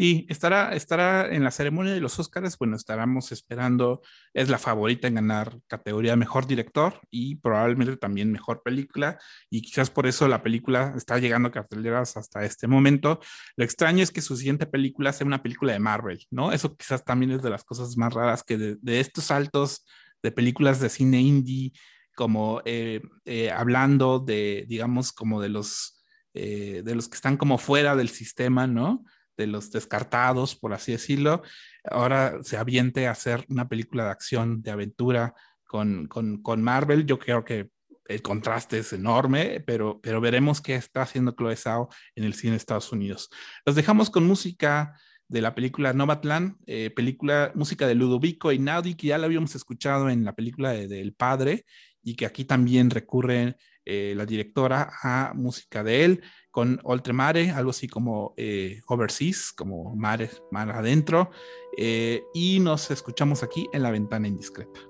[0.00, 4.00] Sí, estará, estará en la ceremonia de los Oscars, bueno, estaremos esperando,
[4.32, 9.18] es la favorita en ganar categoría Mejor Director y probablemente también Mejor Película,
[9.50, 13.20] y quizás por eso la película está llegando a carteleras hasta este momento.
[13.56, 16.50] Lo extraño es que su siguiente película sea una película de Marvel, ¿no?
[16.50, 19.84] Eso quizás también es de las cosas más raras que de, estos saltos
[20.22, 21.72] de películas de cine indie,
[22.16, 27.58] como eh, eh, hablando de, digamos, como de los, eh, de los que están como
[27.58, 29.04] fuera del sistema, ¿no?
[29.40, 31.42] De los descartados, por así decirlo,
[31.84, 35.34] ahora se aviente a hacer una película de acción, de aventura
[35.66, 37.06] con, con, Marvel.
[37.06, 37.70] Yo creo que
[38.06, 42.52] el contraste es enorme, pero, pero veremos qué está haciendo Chloe Zhao en el cine
[42.52, 43.30] de Estados Unidos.
[43.64, 44.94] Los dejamos con música
[45.28, 50.10] de la película Nomadland, eh, película, música de Ludovico Naudi, que ya la habíamos escuchado
[50.10, 51.64] en la película de, de El Padre,
[52.02, 57.70] y que aquí también recurre eh, la directora a música de él con Oltremare, algo
[57.70, 61.30] así como eh, Overseas, como mar, adentro,
[61.76, 64.89] eh, y nos escuchamos aquí en la ventana indiscreta.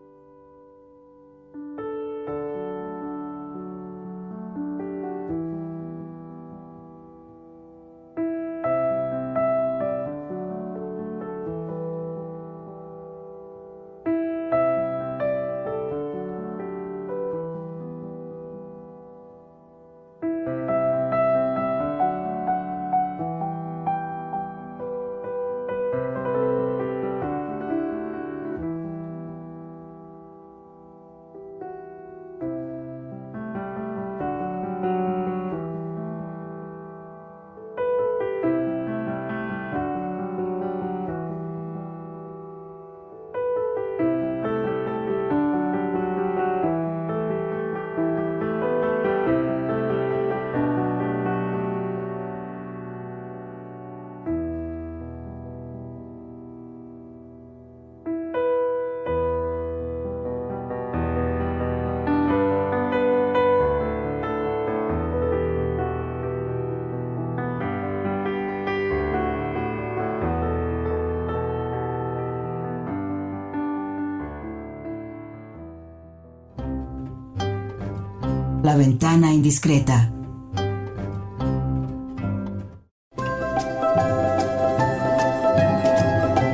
[78.71, 80.12] La ventana indiscreta.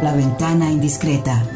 [0.00, 1.55] La ventana indiscreta.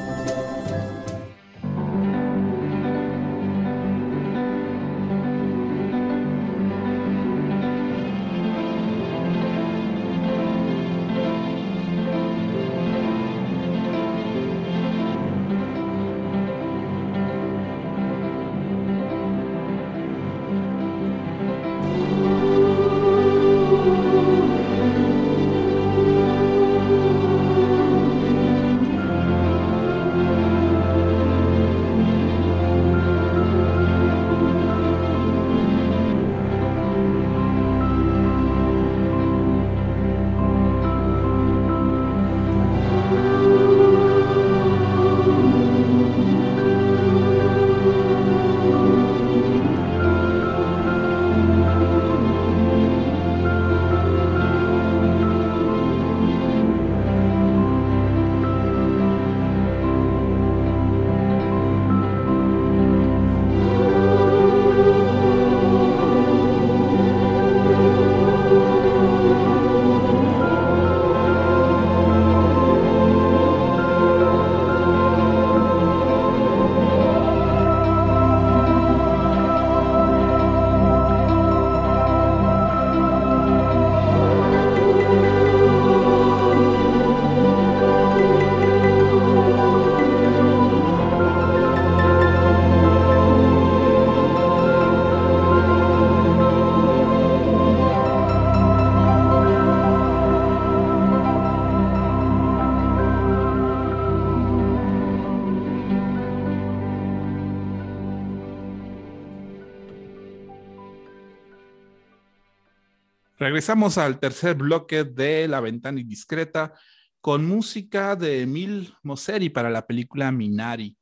[113.51, 116.73] Regresamos al tercer bloque de La Ventana Indiscreta
[117.21, 120.97] con música de Emil Moseri para la película Minari.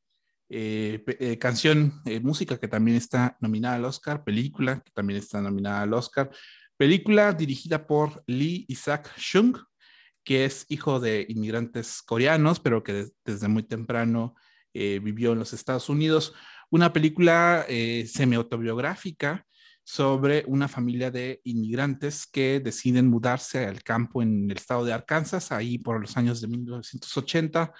[0.49, 5.43] Eh, eh, canción, eh, música que también está nominada al Oscar, película que también está
[5.43, 6.31] nominada al Oscar,
[6.79, 9.59] película dirigida por Lee Isaac Chung,
[10.25, 14.35] que es hijo de inmigrantes coreanos, pero que desde muy temprano
[14.73, 16.33] vivió en los Estados Unidos.
[16.71, 19.45] Una película semi-autobiográfica
[19.89, 25.51] sobre una familia de inmigrantes que deciden mudarse al campo en el estado de Arkansas,
[25.51, 27.72] ahí por los años de 1980,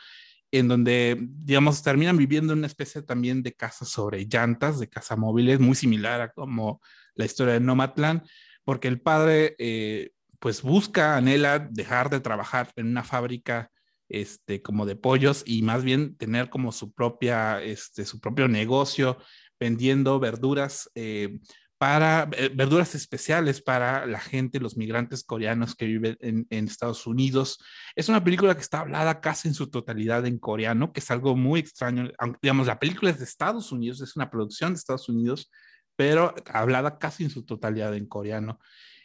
[0.50, 5.16] en donde, digamos, terminan viviendo en una especie también de casa sobre llantas, de casa
[5.16, 6.80] móviles, muy similar a como
[7.14, 8.22] la historia de Nomadland,
[8.64, 13.70] porque el padre, eh, pues, busca, anhela dejar de trabajar en una fábrica
[14.09, 19.18] este, como de pollos y más bien tener como su propia, este, su propio negocio
[19.61, 21.40] vendiendo verduras eh,
[21.79, 27.59] para eh, verduras especiales para la gente, los migrantes coreanos que viven en, Estados Unidos.
[27.95, 31.37] Es una película que está hablada casi en su totalidad en coreano, que es algo
[31.37, 32.11] muy extraño.
[32.43, 35.51] digamos, la película es de Estados Unidos, es una producción de Estados Unidos,
[35.97, 38.59] pero hablada casi en su totalidad en coreano,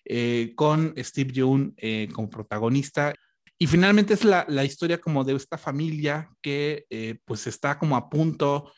[0.06, 3.14] eh, con Steve Yeun eh, como protagonista.
[3.60, 6.86] Y finalmente es la, la, historia como de esta familia que
[7.24, 8.74] pues está como a punto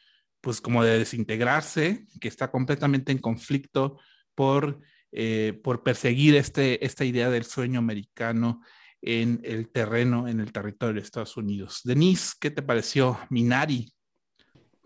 [0.46, 3.98] pues como de desintegrarse, que está completamente en conflicto
[4.36, 4.80] por,
[5.12, 8.62] eh, por perseguir este, esta idea del sueño americano
[9.02, 11.82] en el terreno, en el territorio de Estados Unidos.
[11.84, 13.92] Denise, ¿qué te pareció Minari?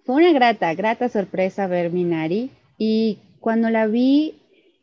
[0.05, 4.35] Fue una grata, grata sorpresa ver Minari y cuando la vi,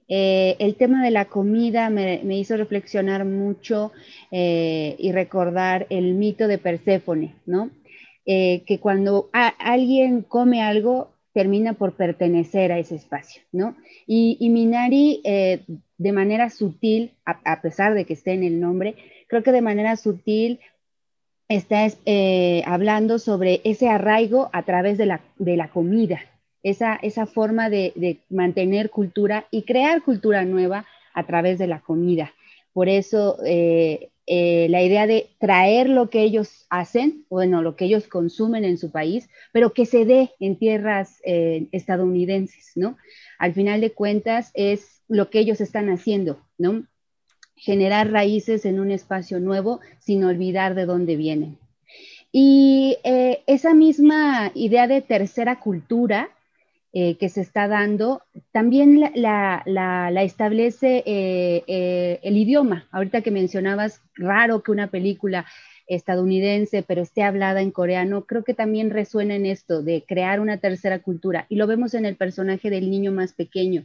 [0.08, 3.92] eh, el tema de la comida me, hizo reflexionar mucho
[4.30, 7.70] eh, y recordar el mito de Perséfone, ¿no?
[8.28, 13.76] Eh, que cuando alguien come algo, termina por pertenecer a ese espacio, ¿no?
[14.04, 15.60] Y, Minari, eh,
[15.96, 18.96] de manera sutil, a, pesar de que esté en el nombre,
[19.28, 20.58] creo que de manera sutil
[21.48, 26.18] está eh, hablando sobre ese arraigo a través de la, comida,
[26.64, 32.32] esa, esa forma de, mantener cultura y crear cultura nueva a través de la comida.
[32.72, 33.36] Por eso
[34.26, 38.90] la idea de traer lo que ellos hacen, bueno, lo que ellos consumen en su
[38.90, 42.96] país, pero que se dé en tierras eh, estadounidenses, ¿no?
[43.38, 46.86] Al final de cuentas es lo que ellos están haciendo, ¿no?
[47.54, 51.58] Generar raíces en un espacio nuevo sin olvidar de dónde vienen.
[52.32, 56.30] Y eh, esa misma idea de tercera cultura
[56.98, 58.22] eh, que se está dando,
[58.52, 62.88] también la, establece eh, eh, el idioma.
[62.90, 65.44] Ahorita que mencionabas, raro que una película
[65.88, 70.56] estadounidense, pero esté hablada en coreano, creo que también resuena en esto de crear una
[70.56, 71.44] tercera cultura.
[71.50, 73.84] Y lo vemos en el personaje del niño más pequeño.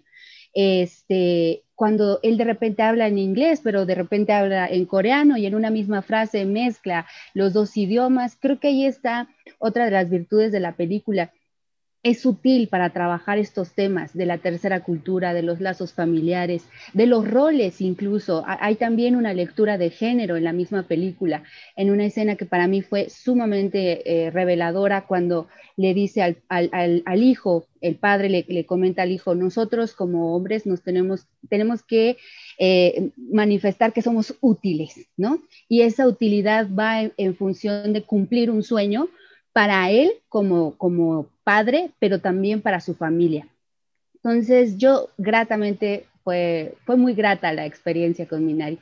[0.54, 5.46] este, cuando él de repente habla en inglés, pero de repente habla en coreano y
[5.48, 9.28] en una misma frase mezcla los dos idiomas, creo que ahí está
[9.60, 11.34] otra de las virtudes de la película
[12.04, 17.06] es útil para trabajar estos temas de la tercera cultura, de los lazos familiares, de
[17.06, 18.44] los roles incluso.
[18.48, 21.44] Hay también una lectura de género en la misma película,
[21.76, 25.48] en una escena que para mí fue sumamente eh, reveladora cuando
[25.78, 31.28] le dice al, hijo, el padre le, comenta al hijo, nosotros como hombres nos tenemos,
[31.50, 32.18] tenemos que
[32.58, 35.42] eh, manifestar que somos útiles, ¿no?
[35.70, 39.08] Y esa utilidad va en función de cumplir un sueño
[39.54, 43.48] para él como, como padre, pero también para su familia.
[44.16, 48.80] Entonces yo gratamente, fue, fue muy grata la experiencia con Minari.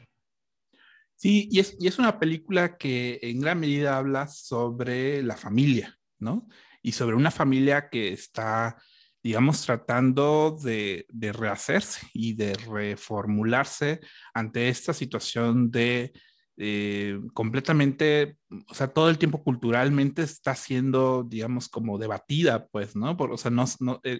[1.15, 5.97] Sí, y es, y es una película que en gran medida habla sobre la familia,
[6.17, 6.47] ¿no?
[6.81, 8.77] Y sobre una familia que está,
[9.21, 13.99] digamos, tratando de, de rehacerse y de reformularse
[14.33, 16.13] ante esta situación de
[16.61, 18.37] eh, completamente,
[18.67, 23.15] o sea, todo el tiempo culturalmente está siendo, digamos, como debatida, pues, ¿no?
[23.15, 23.63] Por, o sea, no,
[24.03, 24.19] eh,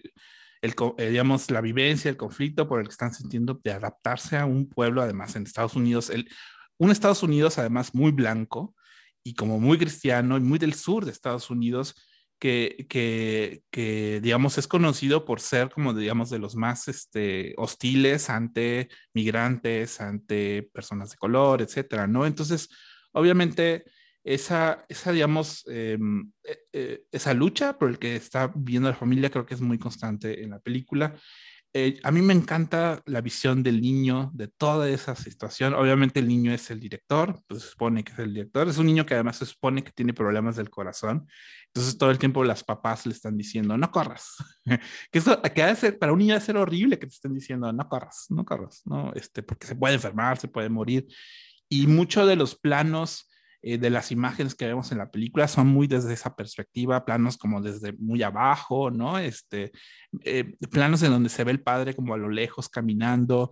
[0.62, 4.46] el, eh, digamos, la vivencia, el conflicto por el que están sintiendo de adaptarse a
[4.46, 6.30] un pueblo, además, en Estados Unidos, el,
[6.78, 8.74] un Estados Unidos, además, muy blanco
[9.22, 11.94] y como muy cristiano y muy del sur de Estados Unidos,
[12.40, 18.30] que, que, que, digamos, es conocido por ser como, digamos, de los más este, hostiles
[18.30, 22.26] ante migrantes, ante personas de color, etcétera, ¿no?
[22.26, 22.70] Entonces,
[23.12, 23.84] obviamente,
[24.24, 29.30] esa, esa digamos, em, e, e, esa lucha por el que está viendo la familia
[29.30, 31.14] creo que es muy constante en la película
[31.72, 35.72] eh, a mí me encanta la visión del niño de toda esa situación.
[35.74, 38.68] Obviamente el niño es el director, pues se supone que es el director.
[38.68, 41.28] Es un niño que además se supone que tiene problemas del corazón.
[41.68, 44.34] Entonces todo el tiempo las papás le están diciendo, no corras.
[45.12, 48.26] que eso que para un niño debe ser horrible que te estén diciendo, no corras,
[48.30, 49.12] no corras, ¿no?
[49.14, 51.06] Este, porque se puede enfermar, se puede morir.
[51.68, 53.29] Y muchos de los planos
[53.62, 57.36] eh, de las imágenes que vemos en la película son muy desde esa perspectiva, planos
[57.36, 59.18] como desde muy abajo, ¿no?
[59.18, 59.70] Este,
[60.24, 63.50] eh, planos en donde se ve el padre como a lo lejos caminando.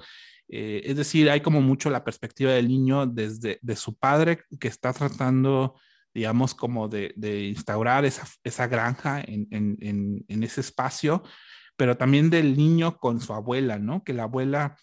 [0.49, 4.69] Eh, es decir, hay como mucho la perspectiva del niño desde de su padre que
[4.69, 5.75] está tratando,
[6.15, 11.23] digamos, como de, de instaurar esa, esa granja en, en, en, ese espacio,
[11.77, 14.03] pero también del niño con su abuela, ¿no?
[14.05, 14.79] Que la abuela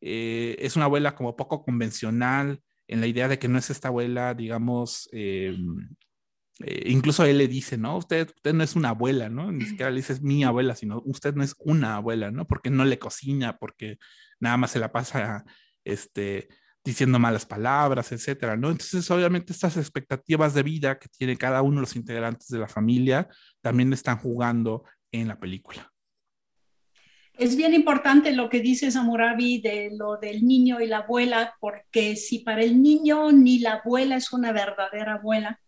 [0.00, 4.34] es una abuela como poco convencional, en la idea de que no es esta abuela,
[4.34, 5.56] digamos, eh,
[6.60, 7.98] eh, incluso él le dice, ¿no?
[7.98, 9.52] Usted, usted no es una abuela, ¿no?
[9.52, 12.46] Ni siquiera le dice es mi abuela, sino usted no es una abuela, ¿no?
[12.46, 13.98] Porque no le cocina, porque
[14.40, 15.44] nada más se la pasa,
[15.84, 16.48] este,
[16.84, 18.70] diciendo malas palabras, etcétera, ¿no?
[18.70, 22.68] Entonces, obviamente, estas expectativas de vida que tiene cada uno de los integrantes de la
[22.68, 23.28] familia
[23.60, 25.92] también están jugando en la película.
[27.38, 32.16] Es bien importante lo que dice Samurabi de lo del niño y la abuela, porque
[32.16, 35.60] si para el niño ni la abuela es una verdadera abuela,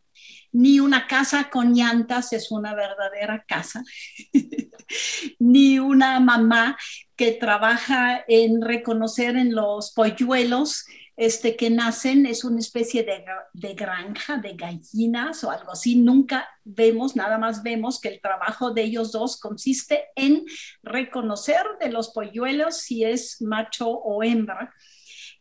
[0.50, 3.84] ni una casa con llantas es una verdadera casa,
[5.38, 6.76] ni una mamá
[7.14, 10.86] que trabaja en reconocer en los polluelos
[11.16, 15.96] este, que nacen es una especie de, de, granja de gallinas o algo así.
[15.96, 20.44] Nunca vemos, nada más vemos que el trabajo de ellos dos consiste en
[20.82, 24.72] reconocer de los polluelos si es macho o hembra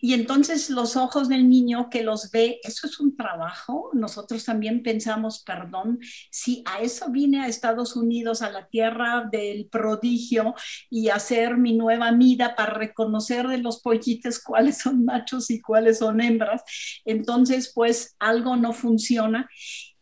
[0.01, 3.89] y entonces los ojos del niño que los ve, eso es un trabajo.
[3.93, 5.99] Nosotros también pensamos, perdón,
[6.31, 10.55] si a eso vine a Estados Unidos, a la tierra del prodigio
[10.89, 15.99] y hacer mi nueva vida para reconocer de los pollitos cuáles son machos y cuáles
[15.99, 16.63] son hembras,
[17.03, 19.49] entonces pues algo no funciona.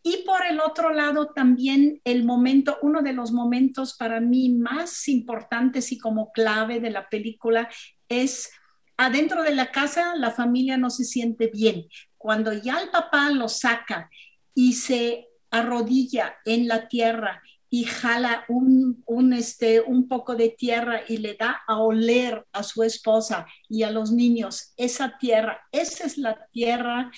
[0.04, 5.08] Y por el otro lado, también el momento, uno de los momentos para mí más
[5.10, 7.68] importantes y como clave de la película
[8.08, 8.52] es
[8.98, 11.88] adentro de la casa la familia no se siente bien.
[12.18, 14.10] Cuando ya el papá lo saca
[14.54, 21.02] y se arrodilla en la tierra y jala un, un, este, un poco de tierra
[21.08, 26.06] y le da a oler a su esposa y a los niños esa tierra, esa
[26.06, 27.12] es la tierra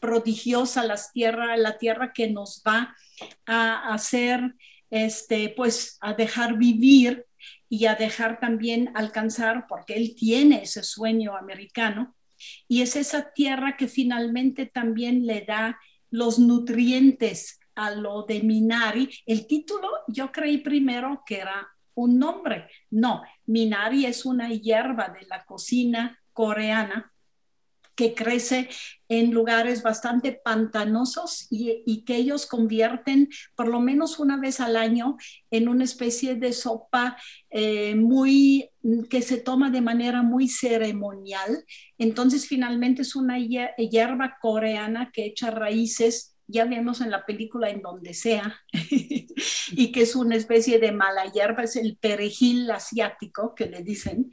[0.00, 2.94] prodigiosa, la tierra, la tierra que nos va
[3.46, 4.54] a hacer,
[4.90, 7.24] este, pues, a dejar vivir
[7.68, 12.14] y a dejar también alcanzar, porque él tiene ese sueño americano,
[12.68, 15.78] y es esa tierra que finalmente también le da
[16.10, 19.08] los nutrientes a lo de Minari.
[19.26, 22.68] El título yo creí primero que era un nombre.
[22.90, 27.13] No, Minari es una hierba de la cocina coreana
[27.94, 28.68] que crece
[29.08, 35.16] en lugares bastante pantanosos y, que ellos convierten por lo menos una vez al año
[35.50, 37.16] en una especie de sopa
[37.50, 38.70] eh, muy
[39.08, 41.64] que se toma de manera muy ceremonial.
[41.98, 47.80] Entonces finalmente es una hierba coreana que echa raíces ya vemos en la película en
[47.80, 48.60] donde sea,
[48.92, 54.30] y que es una especie de mala hierba, es el perejil asiático que le dicen.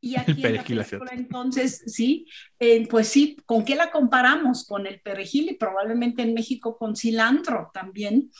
[0.00, 2.26] Y aquí en la película, entonces, sí,
[2.58, 4.66] eh, pues sí, ¿con qué la comparamos?
[4.66, 8.30] Con el perejil y probablemente en México con cilantro también,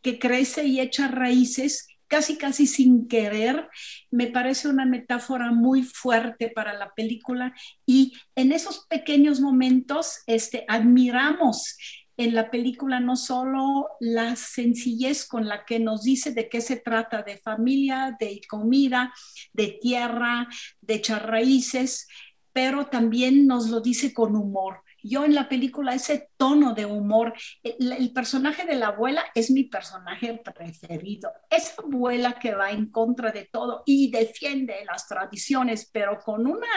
[0.00, 3.70] que crece y echa raíces casi casi sin querer,
[4.10, 7.54] me parece una metáfora muy fuerte para la película
[7.86, 11.78] y en esos pequeños momentos este, admiramos
[12.16, 16.76] en la película no solo la sencillez con la que nos dice de qué se
[16.76, 19.12] trata, de familia, de comida,
[19.52, 20.48] de tierra,
[20.80, 22.06] de echar raíces,
[22.52, 24.82] pero también nos lo dice con humor.
[25.02, 29.50] Yo en la película ese tono de humor, el, el, personaje de la abuela es
[29.50, 31.32] mi personaje preferido.
[31.50, 36.68] Esa abuela que va en contra de todo y defiende las tradiciones, pero con una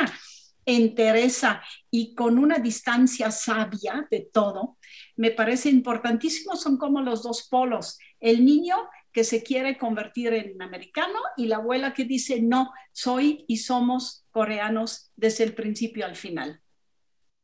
[0.66, 1.62] entereza
[1.92, 4.78] y con una distancia sabia de todo,
[5.16, 7.98] me parece importantísimo, son como los dos polos.
[8.20, 8.76] El niño
[9.12, 14.26] que se quiere convertir en americano y la abuela que dice, no, soy y somos
[14.32, 16.60] coreanos desde el principio al final.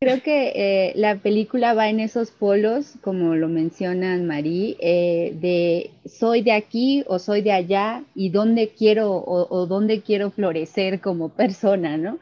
[0.01, 5.91] Creo que eh, la película va en esos polos, como lo mencionan Marí, eh, de
[6.09, 11.01] soy de aquí o soy de allá y dónde quiero o, o dónde quiero florecer
[11.01, 12.17] como persona, ¿no?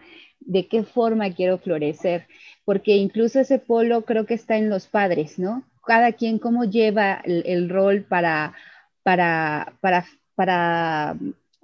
[0.49, 2.25] De qué forma quiero florecer,
[2.65, 5.63] porque incluso ese polo creo que está en los padres, ¿no?
[5.85, 8.53] Cada quien cómo lleva el, rol para,
[9.03, 11.15] para, para, para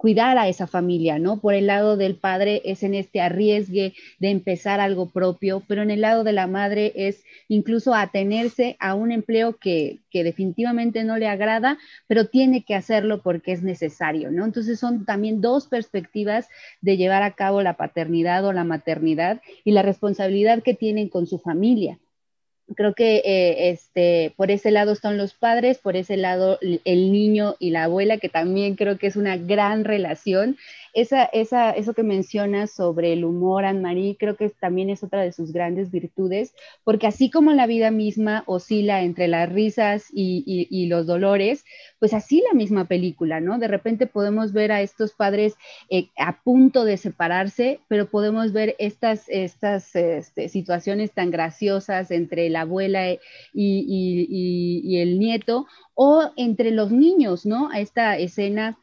[0.06, 1.40] cuidar a esa familia, ¿no?
[1.40, 5.90] Por el lado del padre es en este arriesgue de empezar algo propio, pero en
[5.90, 11.16] el lado de la madre es incluso atenerse a un empleo que, que definitivamente no
[11.16, 11.76] le agrada,
[12.06, 14.44] pero tiene que hacerlo porque es necesario, ¿no?
[14.44, 16.48] Entonces son también dos perspectivas
[16.80, 21.26] de llevar a cabo la paternidad o la maternidad y la responsabilidad que tienen con
[21.26, 21.98] su familia
[22.74, 27.56] creo que eh, este, por ese lado están los padres, por ese lado el niño
[27.58, 30.56] y la abuela, que también creo que es una gran relación
[30.96, 35.52] esa, eso que mencionas sobre el humor, Anne-Marie, creo que también es otra de sus
[35.52, 41.64] grandes virtudes, porque así como la vida misma oscila entre las risas y, los dolores,
[41.98, 43.58] pues así la misma película, ¿no?
[43.58, 45.56] De repente podemos ver a estos padres
[45.90, 52.48] eh, a punto de separarse, pero podemos ver estas, estas este, situaciones tan graciosas entre
[52.48, 53.18] la abuela y,
[53.52, 57.68] y el nieto o entre los niños, ¿no?
[57.70, 58.78] A esta escena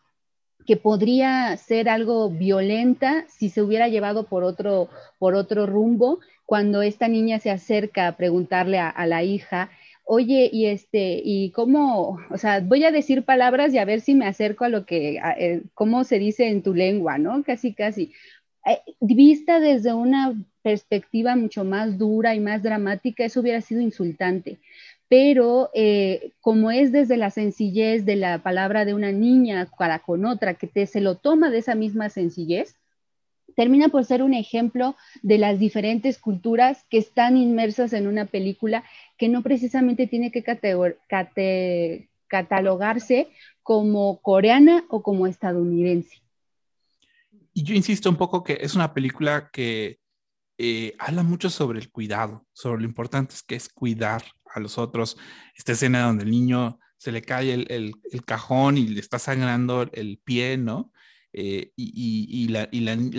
[0.66, 4.89] que podría ser algo violenta si se hubiera llevado por otro,
[5.20, 9.72] por otro rumbo, cuando esta niña se acerca a preguntarle a, la hija,
[10.05, 14.14] oye, y este, y cómo, o sea, voy a decir palabras y a ver si
[14.16, 17.43] me acerco a lo que, eh, cómo se dice en tu lengua, ¿no?
[17.43, 18.11] Casi, casi.
[18.66, 24.59] Eh, vista desde una perspectiva mucho más dura y más dramática, eso hubiera sido insultante
[25.14, 30.26] pero eh, como es desde la sencillez de la palabra de una niña para con
[30.26, 32.78] otra, que te, se lo toma de esa misma sencillez,
[33.55, 38.84] termina por ser un ejemplo de las diferentes culturas que están inmersas en una película
[39.16, 40.43] que no precisamente tiene que
[42.28, 43.28] catalogarse
[43.61, 46.24] como coreana o como estadounidense.
[47.53, 49.99] Y yo insisto un poco que es una película que
[50.57, 54.24] eh, habla mucho sobre el cuidado, sobre lo importante que es cuidar
[54.54, 55.18] a los otros.
[55.56, 57.93] Esta escena donde el niño se le cae el,
[58.26, 60.91] cajón y le está sangrando el pie, ¿no?
[61.34, 62.70] Eh, y, la,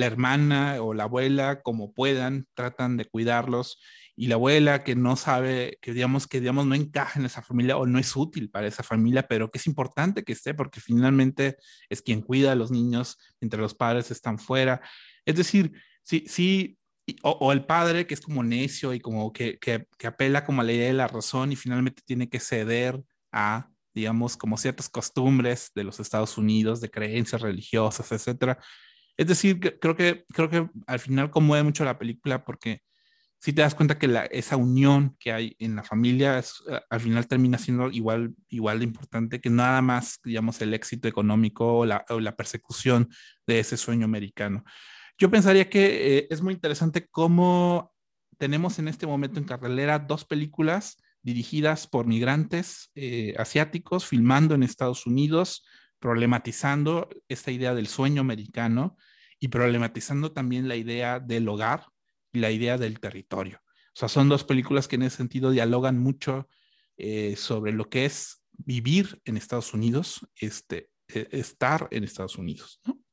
[0.06, 3.80] hermana o la abuela, como puedan, tratan de cuidarlos.
[4.16, 7.76] Y la abuela que no sabe, que digamos, que digamos no encaja en esa familia
[7.76, 11.56] o no es útil para esa familia, pero que es importante que esté porque finalmente
[11.88, 14.80] es quien cuida a los niños mientras los padres están fuera.
[15.26, 15.72] Es decir,
[16.04, 16.78] sí, sí,
[17.22, 20.72] o, el padre que es como necio y como que, que, apela como a la
[20.72, 23.02] idea de la razón y finalmente tiene que ceder
[23.32, 28.58] a, digamos, como ciertas costumbres de los Estados Unidos, de creencias religiosas, etcétera.
[29.16, 32.82] Es decir, creo que, creo que al final conmueve mucho la película porque
[33.38, 37.00] si te das cuenta que la, esa unión que hay en la familia es, al
[37.00, 41.84] final termina siendo igual, igual de importante que nada más, digamos, el éxito económico o
[41.84, 43.10] la, o la persecución
[43.46, 44.64] de ese sueño americano.
[45.18, 47.92] Yo pensaría que eh, es muy interesante cómo
[48.38, 54.62] tenemos en este momento en cartelera dos películas dirigidas por migrantes eh, asiáticos, filmando en
[54.62, 55.64] Estados Unidos,
[55.98, 58.96] problematizando esta idea del sueño americano
[59.38, 61.86] y problematizando también la idea del hogar
[62.32, 63.60] y la idea del territorio.
[63.66, 66.48] O sea, son dos películas que en ese sentido dialogan mucho
[66.96, 72.80] eh, sobre lo que es vivir en Estados Unidos, este, e, estar en Estados Unidos,
[72.84, 73.03] ¿no?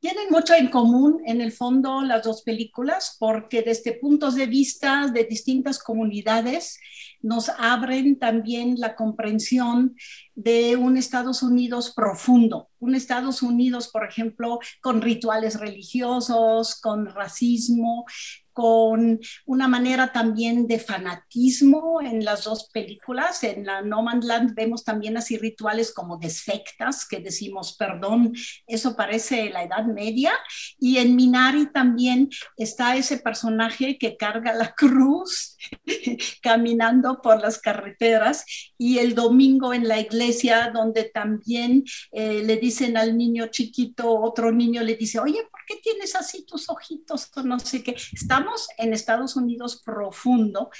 [0.00, 5.08] Tienen mucho en común en el fondo las dos películas porque desde puntos de vista
[5.08, 6.80] de distintas comunidades
[7.20, 9.94] nos abren también la comprensión
[10.34, 18.06] de un Estados Unidos profundo, un Estados Unidos, por ejemplo, con rituales religiosos, con racismo,
[18.52, 23.42] con una manera también de fanatismo en las dos películas.
[23.44, 28.32] En la No Man's Land vemos también así rituales como de sectas, que decimos, perdón,
[28.66, 30.32] eso parece la Edad Media.
[30.78, 35.56] Y en Minari también está ese personaje que carga la cruz
[36.42, 38.44] caminando por las carreteras
[38.78, 44.52] y el domingo en la iglesia donde también eh, le dicen al niño chiquito, otro
[44.52, 47.30] niño le dice, oye, ¿por qué tienes así tus ojitos?
[47.44, 47.96] No sé qué.
[48.12, 50.70] Estamos en Estados Unidos profundo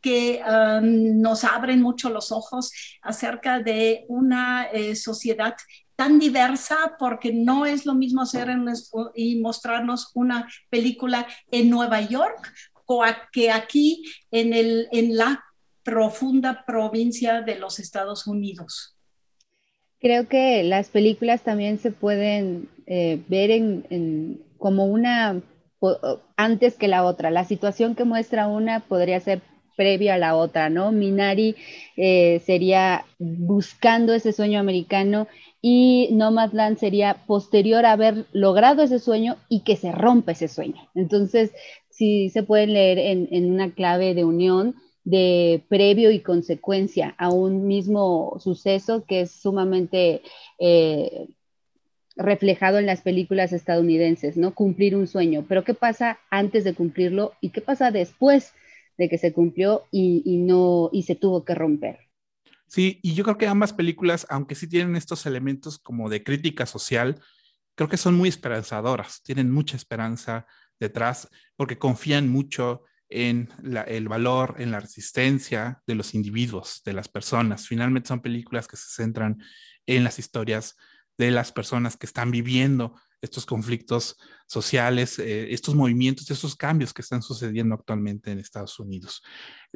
[0.00, 5.54] que um, nos abren mucho los ojos acerca de una eh, sociedad
[5.96, 8.48] tan diversa porque no es lo mismo hacer
[9.14, 12.52] y mostrarnos una película en Nueva York
[13.32, 15.44] que aquí en, el, en la
[15.82, 18.96] profunda provincia de los Estados Unidos.
[20.00, 25.40] Creo que las películas también se pueden eh, ver en, como una
[26.36, 27.30] antes que la otra.
[27.30, 29.42] La situación que muestra una podría ser
[29.76, 30.92] previa a la otra, ¿no?
[30.92, 31.56] Minari
[31.96, 35.26] eh, sería buscando ese sueño americano
[35.60, 40.88] y Nomadland sería posterior a haber logrado ese sueño y que se rompe ese sueño.
[40.94, 41.52] Entonces,
[41.90, 44.74] sí se pueden leer en, una clave de unión
[45.04, 50.22] de previo y consecuencia a un mismo suceso que es sumamente
[50.58, 51.28] eh,
[52.16, 54.54] reflejado en las películas estadounidenses, ¿no?
[54.54, 55.44] Cumplir un sueño.
[55.48, 58.52] Pero ¿qué pasa antes de cumplirlo y qué pasa después
[58.96, 61.98] de que se cumplió y, no y se tuvo que romper?
[62.66, 66.66] Sí, y yo creo que ambas películas, aunque sí tienen estos elementos como de crítica
[66.66, 67.20] social,
[67.74, 70.46] creo que son muy esperanzadoras, tienen mucha esperanza
[70.78, 73.48] detrás porque confían mucho en
[73.86, 77.68] el valor, en la resistencia de los individuos, de las personas.
[77.68, 79.38] Finalmente son películas que se centran
[79.86, 80.76] en las historias
[81.18, 82.94] de las personas que están viviendo
[83.24, 89.22] estos conflictos sociales, eh, estos movimientos, estos cambios que están sucediendo actualmente en Estados Unidos.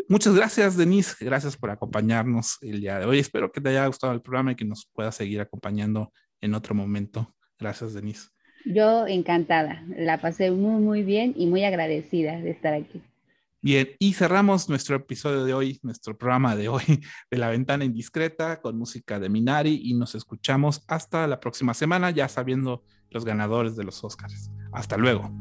[0.08, 1.16] Muchas gracias, Denise.
[1.24, 3.18] Gracias por acompañarnos el día de hoy.
[3.18, 6.74] Espero que te haya gustado el programa y que nos pueda seguir acompañando en otro
[6.74, 7.34] momento.
[7.58, 8.28] Gracias, Denise.
[8.64, 9.84] Yo encantada.
[9.96, 13.02] La pasé muy, muy bien y muy agradecida de estar aquí.
[13.60, 16.84] Bien, y cerramos nuestro episodio de hoy, nuestro programa de hoy
[17.30, 22.10] de La Ventana Indiscreta con música de Minari y nos escuchamos hasta la próxima semana
[22.10, 24.50] ya sabiendo los ganadores de los Oscars.
[24.72, 25.32] Hasta luego.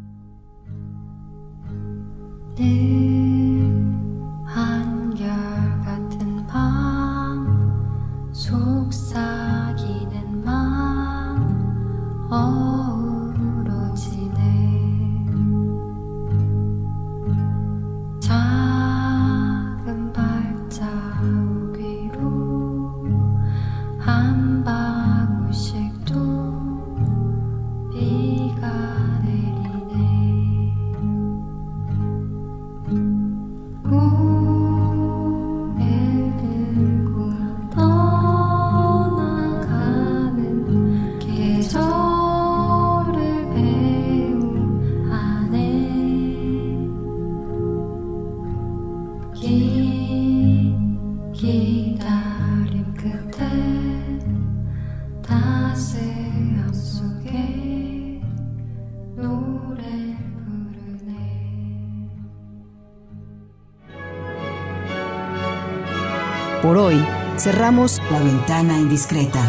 [67.48, 69.40] Cerramos la ventana indiscreta.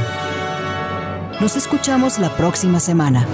[1.40, 3.26] Nos escuchamos la próxima semana.